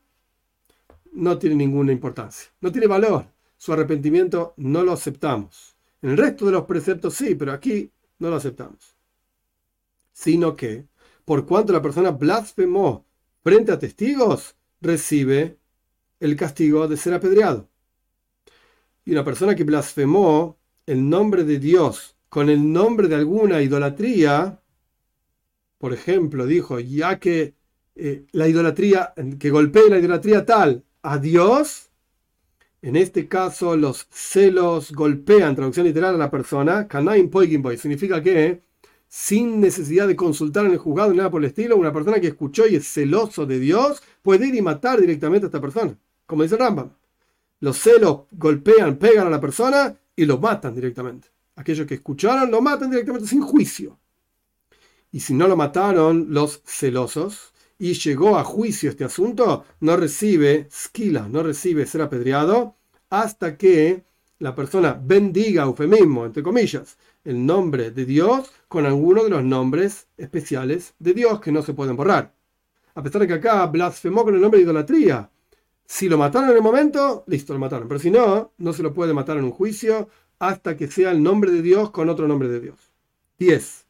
No 1.14 1.38
tiene 1.38 1.56
ninguna 1.56 1.92
importancia. 1.92 2.52
No 2.60 2.72
tiene 2.72 2.88
valor. 2.88 3.26
Su 3.56 3.72
arrepentimiento 3.72 4.54
no 4.58 4.84
lo 4.84 4.92
aceptamos. 4.92 5.78
En 6.02 6.10
el 6.10 6.18
resto 6.18 6.46
de 6.46 6.52
los 6.52 6.66
preceptos 6.66 7.14
sí, 7.14 7.36
pero 7.36 7.54
aquí 7.54 7.90
no 8.20 8.30
lo 8.30 8.36
aceptamos. 8.36 8.98
Sino 10.12 10.54
que, 10.54 10.86
por 11.24 11.46
cuanto 11.46 11.72
la 11.72 11.82
persona 11.82 12.12
blasfemó 12.12 13.06
frente 13.42 13.72
a 13.72 13.80
testigos, 13.80 14.56
recibe 14.82 15.58
el 16.20 16.36
castigo 16.36 16.90
de 16.90 16.98
ser 16.98 17.14
apedreado. 17.14 17.70
Y 19.06 19.12
una 19.12 19.24
persona 19.24 19.56
que 19.56 19.64
blasfemó 19.64 20.58
el 20.86 21.10
nombre 21.10 21.46
de 21.46 21.60
Dios 21.60 22.18
con 22.34 22.50
el 22.50 22.74
nombre 22.74 23.08
de 23.08 23.14
alguna 23.14 23.62
idolatría, 23.62 24.60
por 25.78 25.94
ejemplo, 25.94 26.48
dijo, 26.48 26.80
ya 26.80 27.20
que 27.20 27.54
eh, 27.96 28.26
la 28.32 28.48
idolatría, 28.48 29.14
que 29.38 29.52
golpee 29.52 29.88
la 29.88 30.00
idolatría 30.00 30.44
tal 30.44 30.84
a 31.04 31.20
Dios, 31.20 31.92
en 32.82 32.96
este 32.96 33.28
caso 33.28 33.78
los 33.78 34.08
celos 34.10 34.94
golpean, 34.94 35.56
traducción 35.56 35.86
literal 35.86 36.16
a 36.16 36.18
la 36.18 36.32
persona, 36.32 36.88
kanaim 36.88 37.30
boy, 37.30 37.78
significa 37.78 38.24
que 38.24 38.64
sin 39.08 39.62
necesidad 39.62 40.08
de 40.08 40.16
consultar 40.16 40.66
en 40.66 40.72
el 40.72 40.80
juzgado 40.80 41.12
ni 41.12 41.18
nada 41.18 41.30
por 41.30 41.44
el 41.44 41.50
estilo, 41.50 41.78
una 41.78 41.94
persona 41.94 42.20
que 42.20 42.30
escuchó 42.30 42.66
y 42.66 42.78
es 42.78 42.88
celoso 42.88 43.46
de 43.46 43.60
Dios 43.60 44.02
puede 44.24 44.48
ir 44.48 44.56
y 44.56 44.64
matar 44.64 45.00
directamente 45.00 45.46
a 45.46 45.50
esta 45.50 45.62
persona, 45.62 45.96
como 46.26 46.42
dice 46.42 46.58
Rambam. 46.58 46.94
Los 47.60 47.78
celos 47.78 48.22
golpean, 48.32 48.96
pegan 48.96 49.28
a 49.28 49.30
la 49.30 49.40
persona 49.40 49.96
y 50.16 50.26
lo 50.26 50.40
matan 50.40 50.74
directamente. 50.74 51.33
Aquellos 51.56 51.88
que 51.88 51.96
escucharon 51.96 52.50
lo 52.50 52.62
matan 52.62 52.90
directamente 52.90 53.28
sin 53.28 53.42
juicio. 53.42 54.00
Y 55.12 55.20
si 55.20 55.34
no 55.34 55.48
lo 55.48 55.56
mataron 55.56 56.28
los 56.30 56.62
celosos 56.66 57.54
y 57.78 57.94
llegó 57.94 58.38
a 58.38 58.44
juicio 58.44 58.90
este 58.90 59.04
asunto, 59.04 59.66
no 59.80 59.96
recibe 59.96 60.68
skila, 60.72 61.28
no 61.28 61.44
recibe 61.44 61.86
ser 61.86 62.02
apedreado 62.02 62.76
hasta 63.10 63.58
que 63.58 64.04
la 64.40 64.56
persona 64.56 65.00
bendiga, 65.02 65.64
eufemismo, 65.64 66.26
entre 66.26 66.42
comillas, 66.42 66.98
el 67.24 67.46
nombre 67.46 67.92
de 67.92 68.06
Dios 68.06 68.52
con 68.68 68.86
alguno 68.86 69.24
de 69.24 69.30
los 69.30 69.44
nombres 69.44 70.08
especiales 70.18 70.96
de 71.00 71.14
Dios 71.14 71.40
que 71.40 71.52
no 71.52 71.62
se 71.62 71.74
pueden 71.74 71.96
borrar. 71.96 72.34
A 72.96 73.04
pesar 73.04 73.22
de 73.22 73.28
que 73.28 73.34
acá 73.36 73.66
blasfemó 73.68 74.24
con 74.24 74.36
el 74.36 74.42
nombre 74.42 74.60
de 74.60 74.66
idolatría. 74.66 75.30
Si 75.86 76.10
lo 76.10 76.18
mataron 76.18 76.50
en 76.50 76.56
el 76.56 76.62
momento, 76.62 77.24
listo, 77.28 77.54
lo 77.54 77.60
mataron. 77.60 77.88
Pero 77.88 78.00
si 78.00 78.12
no, 78.12 78.54
no 78.58 78.74
se 78.74 78.84
lo 78.84 78.94
puede 78.94 79.14
matar 79.14 79.38
en 79.38 79.44
un 79.44 79.52
juicio 79.52 80.10
hasta 80.48 80.78
que 80.78 80.88
sea 80.88 81.12
el 81.12 81.24
nombre 81.24 81.52
de 81.52 81.62
Dios 81.62 81.92
con 81.92 82.10
otro 82.10 82.28
nombre 82.28 82.50
de 82.50 82.60
Dios. 82.60 82.76
10. 83.40 83.86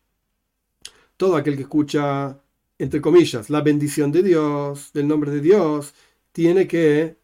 Todo 1.17 1.35
aquel 1.35 1.55
que 1.55 1.63
escucha, 1.63 2.37
entre 2.77 3.01
comillas, 3.01 3.49
la 3.49 3.61
bendición 3.61 4.11
de 4.11 4.23
Dios, 4.23 4.91
del 4.93 5.07
nombre 5.07 5.31
de 5.31 5.41
Dios, 5.41 5.93
tiene 6.31 6.67
que 6.67 7.17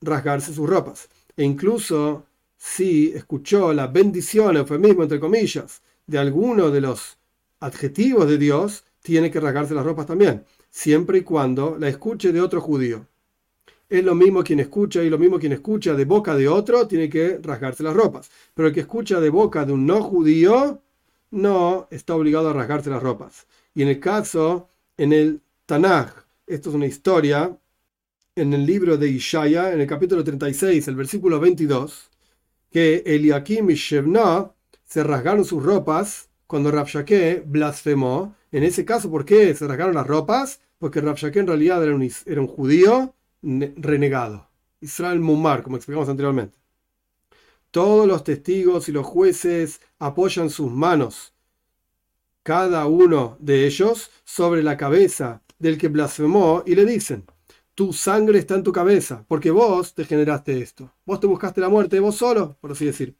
rasgarse 0.00 0.54
sus 0.54 0.68
ropas. 0.68 1.08
E 1.36 1.44
incluso 1.44 2.26
si 2.56 3.12
escuchó 3.12 3.72
la 3.72 3.86
bendición, 3.86 4.56
eufemismo, 4.56 5.02
entre 5.02 5.20
comillas, 5.20 5.82
de 6.06 6.18
alguno 6.18 6.70
de 6.70 6.80
los 6.80 7.18
adjetivos 7.60 8.28
de 8.28 8.38
Dios, 8.38 8.84
tiene 9.02 9.30
que 9.30 9.40
rasgarse 9.40 9.74
las 9.74 9.84
ropas 9.84 10.06
también, 10.06 10.44
siempre 10.70 11.18
y 11.18 11.22
cuando 11.22 11.76
la 11.78 11.88
escuche 11.88 12.32
de 12.32 12.40
otro 12.40 12.60
judío. 12.60 13.06
Es 13.90 14.04
lo 14.04 14.14
mismo 14.14 14.44
quien 14.44 14.60
escucha 14.60 15.02
y 15.02 15.10
lo 15.10 15.18
mismo 15.18 15.40
quien 15.40 15.52
escucha 15.52 15.94
de 15.94 16.04
boca 16.04 16.36
de 16.36 16.46
otro, 16.46 16.86
tiene 16.86 17.10
que 17.10 17.40
rasgarse 17.42 17.82
las 17.82 17.92
ropas. 17.92 18.30
Pero 18.54 18.68
el 18.68 18.74
que 18.74 18.80
escucha 18.80 19.18
de 19.18 19.30
boca 19.30 19.64
de 19.64 19.72
un 19.72 19.84
no 19.84 20.00
judío, 20.00 20.80
no 21.32 21.88
está 21.90 22.14
obligado 22.14 22.50
a 22.50 22.52
rasgarse 22.52 22.88
las 22.88 23.02
ropas. 23.02 23.48
Y 23.74 23.82
en 23.82 23.88
el 23.88 23.98
caso, 23.98 24.68
en 24.96 25.12
el 25.12 25.40
Tanaj, 25.66 26.12
esto 26.46 26.70
es 26.70 26.76
una 26.76 26.86
historia, 26.86 27.58
en 28.36 28.52
el 28.54 28.64
libro 28.64 28.96
de 28.96 29.08
Ishaya, 29.08 29.72
en 29.72 29.80
el 29.80 29.88
capítulo 29.88 30.22
36, 30.22 30.86
el 30.86 30.94
versículo 30.94 31.40
22, 31.40 32.10
que 32.70 33.02
Eliakim 33.04 33.70
y 33.70 33.74
Shebna 33.74 34.52
se 34.84 35.02
rasgaron 35.02 35.44
sus 35.44 35.64
ropas 35.64 36.28
cuando 36.46 36.70
Rabshake 36.70 37.42
blasfemó. 37.44 38.36
En 38.52 38.62
ese 38.62 38.84
caso, 38.84 39.10
¿por 39.10 39.24
qué 39.24 39.52
se 39.56 39.66
rasgaron 39.66 39.96
las 39.96 40.06
ropas? 40.06 40.60
Porque 40.78 41.00
Rabshake 41.00 41.40
en 41.40 41.48
realidad 41.48 41.82
era 41.84 42.40
un 42.40 42.46
judío 42.46 43.14
renegado. 43.42 44.48
Israel 44.80 45.20
Mumar, 45.20 45.62
como 45.62 45.76
explicamos 45.76 46.08
anteriormente. 46.08 46.58
Todos 47.70 48.06
los 48.06 48.24
testigos 48.24 48.88
y 48.88 48.92
los 48.92 49.06
jueces 49.06 49.80
apoyan 49.98 50.50
sus 50.50 50.70
manos, 50.70 51.34
cada 52.42 52.86
uno 52.86 53.36
de 53.38 53.66
ellos, 53.66 54.10
sobre 54.24 54.62
la 54.62 54.76
cabeza 54.76 55.42
del 55.58 55.78
que 55.78 55.88
blasfemó 55.88 56.64
y 56.66 56.74
le 56.74 56.84
dicen, 56.84 57.24
tu 57.74 57.92
sangre 57.92 58.38
está 58.38 58.56
en 58.56 58.62
tu 58.62 58.72
cabeza, 58.72 59.24
porque 59.28 59.50
vos 59.50 59.94
te 59.94 60.04
generaste 60.04 60.60
esto. 60.60 60.92
Vos 61.06 61.20
te 61.20 61.26
buscaste 61.26 61.60
la 61.60 61.68
muerte, 61.68 62.00
vos 62.00 62.16
solo, 62.16 62.56
por 62.60 62.72
así 62.72 62.86
decir. 62.86 63.14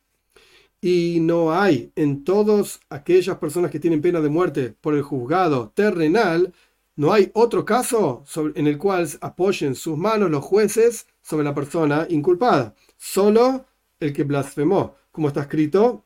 Y 0.81 1.19
no 1.21 1.53
hay 1.53 1.93
en 1.95 2.25
todas 2.25 2.81
aquellas 2.89 3.39
personas 3.39 3.71
que 3.71 3.81
tienen 3.81 4.01
pena 4.01 4.21
de 4.21 4.29
muerte 4.29 4.75
por 4.81 4.95
el 4.95 5.03
juzgado 5.03 5.71
terrenal, 5.75 6.53
no 7.01 7.15
hay 7.15 7.31
otro 7.33 7.65
caso 7.65 8.25
en 8.55 8.67
el 8.67 8.77
cual 8.77 9.09
apoyen 9.23 9.75
sus 9.75 9.97
manos 9.97 10.31
los 10.31 10.45
jueces 10.45 11.07
sobre 11.23 11.45
la 11.45 11.55
persona 11.55 12.07
inculpada. 12.11 12.75
Solo 12.99 13.65
el 13.99 14.13
que 14.13 14.25
blasfemó, 14.25 14.97
como 15.11 15.29
está 15.29 15.41
escrito, 15.41 16.05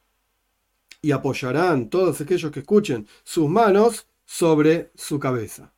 y 1.03 1.11
apoyarán 1.11 1.91
todos 1.91 2.21
aquellos 2.21 2.53
que 2.53 2.61
escuchen 2.61 3.09
sus 3.25 3.49
manos 3.51 4.07
sobre 4.25 4.93
su 4.95 5.19
cabeza. 5.19 5.73